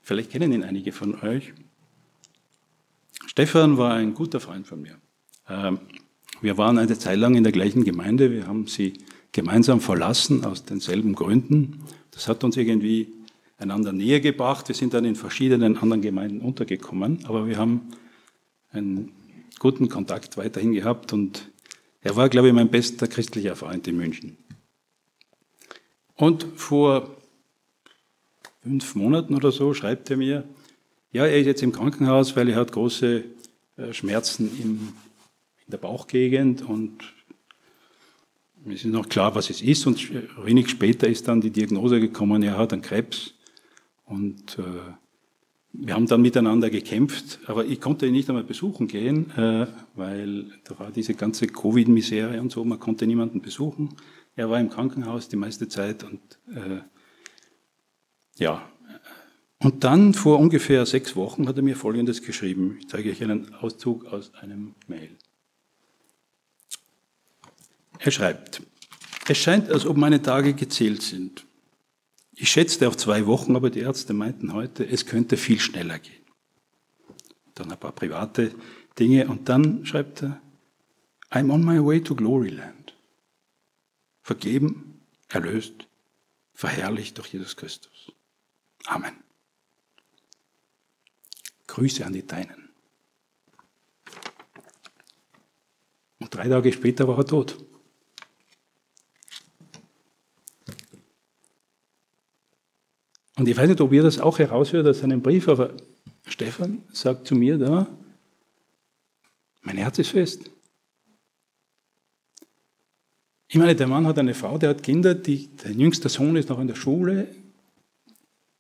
Vielleicht 0.03 0.31
kennen 0.31 0.53
ihn 0.53 0.65
einige 0.65 0.93
von 0.93 1.21
euch. 1.23 1.53
Stefan 3.27 3.79
war 3.79 3.95
ein 3.95 4.15
guter 4.15 4.41
Freund 4.41 4.67
von 4.67 4.83
mir. 4.83 4.97
Ähm, 5.49 5.79
wir 6.41 6.59
waren 6.59 6.79
eine 6.79 6.99
Zeit 6.99 7.19
lang 7.19 7.35
in 7.37 7.45
der 7.45 7.53
gleichen 7.53 7.85
Gemeinde. 7.85 8.33
Wir 8.33 8.47
haben 8.47 8.67
sie 8.67 8.95
gemeinsam 9.33 9.81
verlassen 9.81 10.45
aus 10.45 10.65
denselben 10.65 11.15
Gründen. 11.15 11.85
Das 12.11 12.27
hat 12.27 12.43
uns 12.43 12.57
irgendwie 12.57 13.13
einander 13.59 13.93
näher 13.93 14.21
gebracht. 14.21 14.69
Wir 14.69 14.75
sind 14.75 14.95
dann 14.95 15.05
in 15.05 15.15
verschiedenen 15.15 15.77
anderen 15.77 16.03
Gemeinden 16.03 16.41
untergekommen, 16.41 17.25
aber 17.27 17.47
wir 17.47 17.59
haben 17.59 17.83
einen 18.73 19.13
guten 19.59 19.89
Kontakt 19.89 20.37
weiterhin 20.37 20.73
gehabt 20.73 21.13
und 21.13 21.50
er 22.03 22.17
war, 22.17 22.29
glaube 22.29 22.49
ich, 22.49 22.55
mein 22.55 22.71
bester 22.71 23.07
christlicher 23.07 23.57
Freund 23.57 23.87
in 23.87 23.97
München. 23.97 24.39
Und 26.17 26.47
vor 26.57 27.17
fünf 28.63 28.95
Monaten 28.95 29.35
oder 29.35 29.53
so 29.53 29.75
schreibt 29.75 30.11
er 30.11 30.17
mir, 30.17 30.45
ja, 31.13 31.27
er 31.27 31.39
ist 31.39 31.47
jetzt 31.47 31.63
im 31.63 31.73
Krankenhaus, 31.73 32.37
weil 32.37 32.49
er 32.49 32.57
hat 32.57 32.73
große 32.73 33.25
äh, 33.77 33.93
Schmerzen 33.93 34.51
im, 34.61 34.93
in 35.65 35.71
der 35.71 35.79
Bauchgegend 35.79 36.63
und 36.63 37.03
es 38.67 38.85
ist 38.85 38.87
noch 38.87 39.09
klar, 39.09 39.35
was 39.35 39.49
es 39.51 39.63
ist. 39.63 39.87
Und 39.87 40.11
wenig 40.45 40.69
später 40.69 41.09
ist 41.09 41.29
dann 41.29 41.41
die 41.41 41.51
Diagnose 41.51 41.99
gekommen, 42.01 42.43
er 42.43 42.59
hat 42.59 42.73
einen 42.73 42.83
Krebs. 42.83 43.35
Und 44.05 44.59
äh, 44.59 44.93
wir 45.73 45.95
haben 45.95 46.07
dann 46.07 46.23
miteinander 46.23 46.69
gekämpft, 46.69 47.39
aber 47.47 47.65
ich 47.65 47.81
konnte 47.81 48.07
ihn 48.07 48.13
nicht 48.13 48.29
einmal 48.29 48.45
besuchen 48.45 48.89
gehen, 48.89 49.31
äh, 49.37 49.67
weil 49.95 50.47
da 50.65 50.79
war 50.79 50.91
diese 50.91 51.15
ganze 51.15 51.47
Covid-Misere 51.47 52.41
und 52.41 52.51
so, 52.51 52.65
man 52.65 52.81
konnte 52.81 53.07
niemanden 53.07 53.41
besuchen. 53.41 53.91
Er 54.35 54.51
war 54.51 54.59
im 54.59 54.71
Krankenhaus 54.71 55.29
die 55.29 55.37
meiste 55.37 55.69
Zeit 55.69 56.05
und 56.05 56.21
äh, 56.55 56.81
ja. 58.37 58.69
Und 59.59 59.85
dann 59.85 60.15
vor 60.15 60.39
ungefähr 60.39 60.87
sechs 60.87 61.15
Wochen 61.17 61.47
hat 61.47 61.57
er 61.57 61.63
mir 61.63 61.77
Folgendes 61.77 62.23
geschrieben. 62.23 62.79
Ich 62.81 62.89
zeige 62.89 63.11
euch 63.11 63.23
einen 63.23 63.55
Auszug 63.55 64.07
aus 64.07 64.33
einem 64.35 64.75
Mail. 64.89 65.11
Er 67.99 68.11
schreibt, 68.11 68.63
es 69.29 69.37
scheint, 69.37 69.71
als 69.71 69.85
ob 69.85 69.99
meine 69.99 70.23
Tage 70.23 70.55
gezählt 70.55 71.03
sind. 71.03 71.45
Ich 72.43 72.53
schätzte 72.53 72.89
auf 72.89 72.97
zwei 72.97 73.27
Wochen, 73.27 73.55
aber 73.55 73.69
die 73.69 73.81
Ärzte 73.81 74.15
meinten 74.15 74.55
heute, 74.55 74.89
es 74.89 75.05
könnte 75.05 75.37
viel 75.37 75.61
schneller 75.61 75.99
gehen. 75.99 76.25
Dann 77.55 77.71
ein 77.71 77.79
paar 77.79 77.93
private 77.93 78.55
Dinge 78.99 79.29
und 79.29 79.51
dann 79.51 79.85
schreibt 79.85 80.23
er, 80.23 80.41
I'm 81.31 81.53
on 81.53 81.63
my 81.63 81.85
way 81.85 82.03
to 82.03 82.15
Gloryland. 82.15 82.97
Vergeben, 84.23 85.03
erlöst, 85.29 85.87
verherrlicht 86.55 87.19
durch 87.19 87.31
Jesus 87.31 87.57
Christus. 87.59 88.11
Amen. 88.87 89.13
Grüße 91.67 92.07
an 92.07 92.15
die 92.15 92.27
Deinen. 92.27 92.71
Und 96.19 96.35
drei 96.35 96.49
Tage 96.49 96.73
später 96.73 97.07
war 97.07 97.19
er 97.19 97.27
tot. 97.27 97.63
Und 103.41 103.49
ich 103.49 103.57
weiß 103.57 103.71
nicht, 103.71 103.81
ob 103.81 103.91
ihr 103.91 104.03
das 104.03 104.21
auch 104.21 104.39
heraushört 104.39 104.87
aus 104.87 104.99
seinem 104.99 105.23
Brief, 105.23 105.49
aber 105.49 105.71
Stefan 106.27 106.83
sagt 106.93 107.27
zu 107.27 107.35
mir 107.35 107.57
da, 107.57 107.87
mein 109.63 109.79
Herz 109.79 109.99
ist 109.99 110.11
fest. 110.11 110.51
Ich 113.49 113.57
meine, 113.57 113.75
der 113.75 113.87
Mann 113.87 114.07
hat 114.07 114.19
eine 114.19 114.35
Frau, 114.35 114.59
der 114.59 114.69
hat 114.69 114.83
Kinder, 114.83 115.15
die, 115.15 115.47
der 115.57 115.73
jüngste 115.73 116.11
Sohn 116.11 116.37
ist 116.37 116.51
noch 116.51 116.59
in 116.59 116.67
der 116.67 116.75
Schule. 116.75 117.35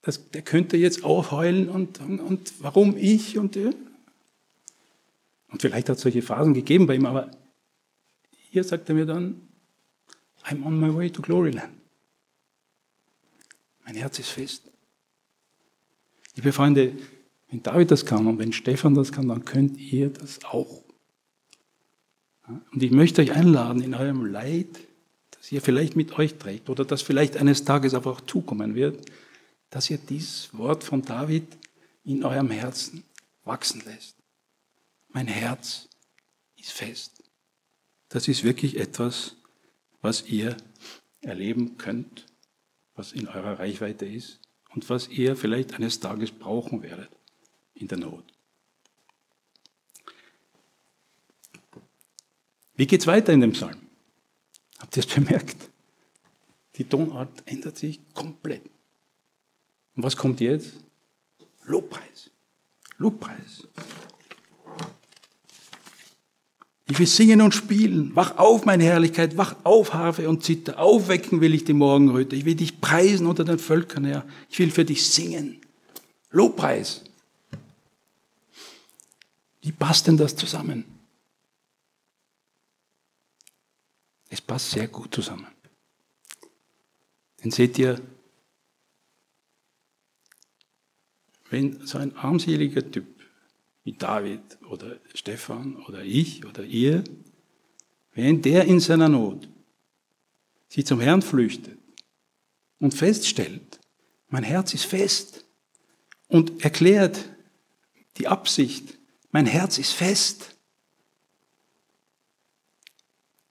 Das, 0.01 0.31
der 0.31 0.41
könnte 0.41 0.79
jetzt 0.79 1.05
aufheulen 1.05 1.69
und, 1.69 2.01
und, 2.01 2.19
und 2.19 2.55
warum 2.61 2.97
ich 2.97 3.37
und. 3.37 3.59
Und 3.59 3.75
vielleicht 5.61 5.91
hat 5.91 5.99
es 5.99 6.03
solche 6.03 6.23
Phasen 6.23 6.55
gegeben 6.55 6.87
bei 6.87 6.95
ihm, 6.95 7.05
aber 7.05 7.31
hier 8.49 8.65
sagt 8.65 8.89
er 8.89 8.95
mir 8.95 9.05
dann, 9.05 9.43
I'm 10.45 10.65
on 10.65 10.81
my 10.81 10.89
way 10.89 11.11
to 11.11 11.21
Gloryland. 11.21 11.80
Mein 13.91 13.99
Herz 13.99 14.21
ist 14.21 14.29
fest. 14.29 14.71
Liebe 16.37 16.53
Freunde, 16.53 16.97
wenn 17.49 17.61
David 17.61 17.91
das 17.91 18.07
kann 18.07 18.29
und 18.29 18.39
wenn 18.39 18.53
Stefan 18.53 18.95
das 18.95 19.11
kann, 19.11 19.27
dann 19.27 19.45
könnt 19.45 19.79
ihr 19.79 20.11
das 20.11 20.45
auch. 20.45 20.85
Und 22.47 22.81
ich 22.81 22.93
möchte 22.93 23.21
euch 23.21 23.33
einladen 23.33 23.83
in 23.83 23.95
eurem 23.95 24.27
Leid, 24.27 24.69
das 25.33 25.51
ihr 25.51 25.61
vielleicht 25.61 25.97
mit 25.97 26.17
euch 26.21 26.37
trägt 26.37 26.71
oder 26.71 26.85
das 26.85 27.03
vielleicht 27.03 27.37
eines 27.37 27.65
Tages 27.65 27.95
aber 27.95 28.13
auch 28.13 28.21
zukommen 28.21 28.77
wird, 28.77 29.11
dass 29.71 29.91
ihr 29.91 29.99
dieses 29.99 30.57
Wort 30.57 30.85
von 30.85 31.03
David 31.03 31.49
in 32.05 32.23
eurem 32.23 32.53
Herzen 32.53 33.03
wachsen 33.43 33.83
lässt. 33.87 34.15
Mein 35.09 35.27
Herz 35.27 35.89
ist 36.57 36.71
fest. 36.71 37.25
Das 38.09 38.29
ist 38.29 38.45
wirklich 38.45 38.79
etwas, 38.79 39.35
was 40.01 40.29
ihr 40.29 40.57
erleben 41.23 41.77
könnt, 41.77 42.30
was 42.95 43.13
in 43.13 43.29
eurer 43.29 43.59
Reichweite 43.59 44.07
ist 44.07 44.41
und 44.71 44.89
was 44.89 45.09
ihr 45.09 45.37
vielleicht 45.37 45.75
eines 45.75 46.01
Tages 46.01 46.31
brauchen 46.31 46.83
werdet 46.83 47.11
in 47.75 47.89
der 47.89 47.99
Not. 47.99 48.25
Wie 52.75 52.87
geht 52.87 53.01
es 53.01 53.07
weiter 53.07 53.33
in 53.33 53.41
dem 53.41 53.53
Psalm? 53.53 53.79
Habt 54.79 54.97
ihr 54.97 55.05
es 55.05 55.07
bemerkt? 55.15 55.71
Die 56.77 56.85
Tonart 56.85 57.43
ändert 57.47 57.77
sich 57.77 58.01
komplett. 58.15 58.65
Und 59.97 60.03
was 60.03 60.17
kommt 60.17 60.41
jetzt? 60.41 60.77
Lobpreis. 61.65 62.31
Lobpreis. 62.97 63.67
Ich 66.91 66.99
will 66.99 67.07
singen 67.07 67.41
und 67.41 67.55
spielen. 67.55 68.17
Wach 68.17 68.37
auf, 68.37 68.65
meine 68.65 68.83
Herrlichkeit. 68.83 69.37
Wach 69.37 69.55
auf, 69.63 69.95
Harfe 69.95 70.29
und 70.29 70.43
Zither. 70.43 70.81
Aufwecken 70.81 71.41
will 71.41 71.55
ich 71.55 71.63
die 71.63 71.73
Morgenröte. 71.73 72.35
Ich 72.35 72.45
will 72.45 72.57
dich 72.57 72.81
preisen 72.81 73.29
unter 73.29 73.45
den 73.45 73.61
Völkern, 73.61 74.05
Herr. 74.05 74.27
Ich 74.51 74.59
will 74.59 74.73
für 74.73 74.85
dich 74.85 75.09
singen. 75.09 75.61
Lobpreis. 76.31 77.05
Wie 79.63 79.71
passt 79.71 80.09
denn 80.09 80.17
das 80.17 80.35
zusammen? 80.35 80.85
Es 84.29 84.41
passt 84.41 84.73
sehr 84.73 84.89
gut 84.89 85.15
zusammen. 85.15 85.47
Denn 87.45 87.53
seht 87.53 87.79
ihr, 87.79 88.01
wenn 91.51 91.87
so 91.87 91.99
ein 91.99 92.17
armseliger 92.17 92.91
Typ 92.91 93.20
wie 93.85 93.93
David 93.93 94.43
oder 94.69 94.99
Stefan 95.15 95.77
oder 95.87 96.03
ich 96.03 96.45
oder 96.45 96.65
ihr, 96.65 97.05
wenn 98.13 98.43
der 98.43 98.65
in 98.65 98.81
seiner 98.81 99.09
Not 99.09 99.49
sich 100.69 100.87
zum 100.87 101.01
Herrn 101.01 101.23
flüchtet 101.23 101.79
und 102.79 102.95
feststellt, 102.95 103.81
mein 104.29 104.45
Herz 104.45 104.75
ist 104.75 104.85
fest 104.85 105.45
und 106.29 106.63
erklärt 106.63 107.29
die 108.19 108.29
Absicht, 108.29 108.99
mein 109.33 109.47
Herz 109.47 109.79
ist 109.79 109.93
fest. 109.93 110.57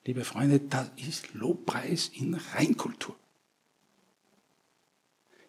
Liebe 0.06 0.24
Freunde, 0.24 0.60
das 0.60 0.90
ist 0.96 1.34
Lobpreis 1.34 2.10
in 2.10 2.34
Reinkultur. 2.34 3.19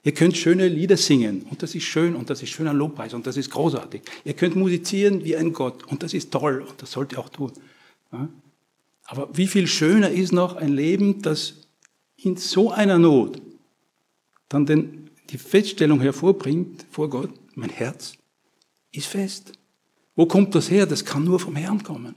Ihr 0.03 0.13
könnt 0.13 0.37
schöne 0.37 0.67
Lieder 0.69 0.97
singen 0.97 1.43
und 1.51 1.63
das 1.63 1.75
ist 1.75 1.85
schön 1.85 2.17
und 2.17 2.31
das 2.31 2.43
ist 2.43 2.51
schöner 2.51 2.73
Lobpreis 2.73 3.13
und 3.13 3.27
das 3.27 3.37
ist 3.37 3.51
großartig. 3.51 4.03
Ihr 4.25 4.33
könnt 4.33 4.57
musizieren 4.57 5.25
wie 5.25 5.37
ein 5.37 5.53
Gott 5.53 5.85
und 5.85 6.03
das 6.03 6.15
ist 6.15 6.33
toll 6.33 6.65
und 6.67 6.81
das 6.81 6.93
sollt 6.93 7.13
ihr 7.13 7.19
auch 7.19 7.29
tun. 7.29 7.53
Aber 9.05 9.29
wie 9.35 9.47
viel 9.47 9.67
schöner 9.67 10.11
ist 10.11 10.33
noch 10.33 10.57
ein 10.57 10.73
Leben, 10.73 11.21
das 11.21 11.55
in 12.17 12.37
so 12.37 12.71
einer 12.71 12.99
Not 12.99 13.41
dann 14.49 14.67
den, 14.67 15.11
die 15.31 15.39
Feststellung 15.39 16.01
hervorbringt 16.01 16.85
vor 16.91 17.09
Gott, 17.09 17.33
mein 17.55 17.71
Herz 17.71 18.15
ist 18.93 19.07
fest. 19.07 19.53
Wo 20.17 20.27
kommt 20.27 20.55
das 20.55 20.71
her? 20.71 20.87
Das 20.87 21.05
kann 21.05 21.25
nur 21.25 21.39
vom 21.39 21.57
Herrn 21.57 21.83
kommen. 21.83 22.15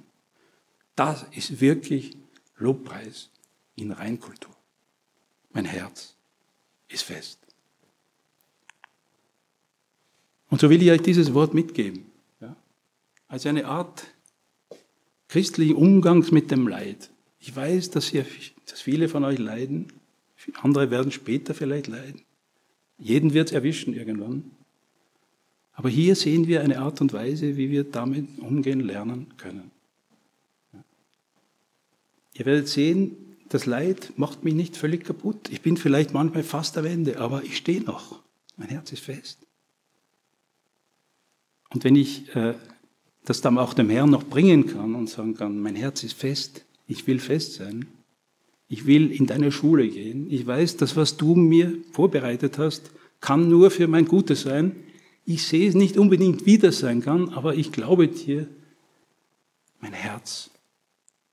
Das 0.95 1.25
ist 1.31 1.61
wirklich 1.61 2.17
Lobpreis 2.57 3.29
in 3.75 3.91
Reinkultur. 3.91 4.55
Mein 5.51 5.65
Herz 5.65 6.15
ist 6.87 7.03
fest. 7.03 7.39
Und 10.53 10.59
so 10.59 10.69
will 10.69 10.83
ich 10.83 10.91
euch 10.91 11.01
dieses 11.01 11.33
Wort 11.33 11.55
mitgeben. 11.55 12.05
Ja? 12.39 12.55
Als 13.27 13.47
eine 13.47 13.65
Art 13.65 14.03
christlichen 15.27 15.73
Umgangs 15.73 16.29
mit 16.29 16.51
dem 16.51 16.67
Leid. 16.67 17.09
Ich 17.39 17.55
weiß, 17.55 17.89
dass, 17.89 18.13
ihr, 18.13 18.23
dass 18.67 18.79
viele 18.79 19.09
von 19.09 19.23
euch 19.23 19.39
leiden. 19.39 19.87
Andere 20.61 20.91
werden 20.91 21.11
später 21.11 21.55
vielleicht 21.55 21.87
leiden. 21.87 22.21
Jeden 22.99 23.33
wird 23.33 23.47
es 23.47 23.51
erwischen 23.51 23.95
irgendwann. 23.95 24.51
Aber 25.71 25.89
hier 25.89 26.15
sehen 26.15 26.45
wir 26.45 26.61
eine 26.61 26.77
Art 26.77 27.01
und 27.01 27.13
Weise, 27.13 27.57
wie 27.57 27.71
wir 27.71 27.83
damit 27.83 28.37
umgehen 28.37 28.81
lernen 28.81 29.33
können. 29.37 29.71
Ja. 30.71 30.83
Ihr 32.35 32.45
werdet 32.45 32.67
sehen, 32.67 33.15
das 33.49 33.65
Leid 33.65 34.13
macht 34.17 34.43
mich 34.43 34.53
nicht 34.53 34.77
völlig 34.77 35.03
kaputt. 35.03 35.49
Ich 35.49 35.63
bin 35.63 35.77
vielleicht 35.77 36.13
manchmal 36.13 36.43
fast 36.43 36.77
am 36.77 36.85
Ende, 36.85 37.19
aber 37.19 37.43
ich 37.43 37.57
stehe 37.57 37.81
noch. 37.81 38.21
Mein 38.55 38.69
Herz 38.69 38.91
ist 38.91 39.01
fest. 39.01 39.47
Und 41.73 41.83
wenn 41.83 41.95
ich 41.95 42.33
äh, 42.35 42.53
das 43.25 43.41
dann 43.41 43.57
auch 43.57 43.73
dem 43.73 43.89
Herrn 43.89 44.09
noch 44.09 44.23
bringen 44.23 44.67
kann 44.67 44.95
und 44.95 45.09
sagen 45.09 45.33
kann, 45.33 45.59
mein 45.59 45.75
Herz 45.75 46.03
ist 46.03 46.13
fest, 46.13 46.65
ich 46.87 47.07
will 47.07 47.19
fest 47.19 47.53
sein, 47.55 47.87
ich 48.67 48.85
will 48.85 49.11
in 49.11 49.25
deine 49.25 49.51
Schule 49.51 49.87
gehen, 49.87 50.29
ich 50.29 50.45
weiß, 50.45 50.77
das, 50.77 50.95
was 50.95 51.17
du 51.17 51.35
mir 51.35 51.77
vorbereitet 51.91 52.57
hast, 52.57 52.91
kann 53.21 53.49
nur 53.49 53.71
für 53.71 53.87
mein 53.87 54.05
Gutes 54.05 54.41
sein. 54.41 54.75
Ich 55.25 55.47
sehe 55.47 55.69
es 55.69 55.75
nicht 55.75 55.97
unbedingt, 55.97 56.45
wie 56.45 56.57
das 56.57 56.79
sein 56.79 57.01
kann, 57.01 57.29
aber 57.29 57.55
ich 57.55 57.71
glaube 57.71 58.07
dir, 58.07 58.47
mein 59.79 59.93
Herz 59.93 60.49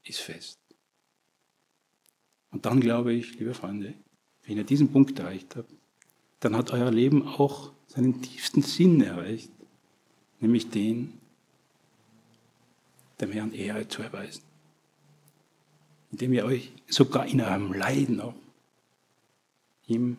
ist 0.05 0.21
fest. 0.21 0.59
Und 2.53 2.67
dann 2.67 2.81
glaube 2.81 3.13
ich, 3.13 3.39
liebe 3.39 3.55
Freunde, 3.55 3.95
wenn 4.45 4.57
ihr 4.57 4.65
diesen 4.65 4.93
Punkt 4.93 5.19
erreicht 5.19 5.57
habt, 5.57 5.73
dann 6.41 6.57
hat 6.57 6.73
euer 6.73 6.91
Leben 6.91 7.27
auch 7.27 7.73
seinen 7.87 8.23
tiefsten 8.23 8.63
Sinn 8.63 9.01
erreicht 9.01 9.51
nämlich 10.41 10.71
den, 10.71 11.21
dem 13.21 13.33
Herrn 13.33 13.53
Ehre 13.53 13.87
zu 13.89 14.03
erweisen. 14.03 14.43
Indem 16.11 16.33
ihr 16.33 16.45
euch 16.45 16.73
sogar 16.89 17.27
in 17.27 17.41
eurem 17.41 17.73
Leiden 17.73 18.21
auch 18.21 18.35
ihm 19.87 20.17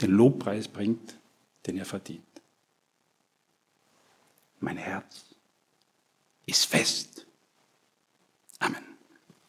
den 0.00 0.10
Lobpreis 0.12 0.68
bringt, 0.68 1.18
den 1.66 1.76
er 1.76 1.84
verdient. 1.84 2.22
Mein 4.60 4.76
Herz 4.76 5.24
ist 6.46 6.64
fest. 6.66 7.26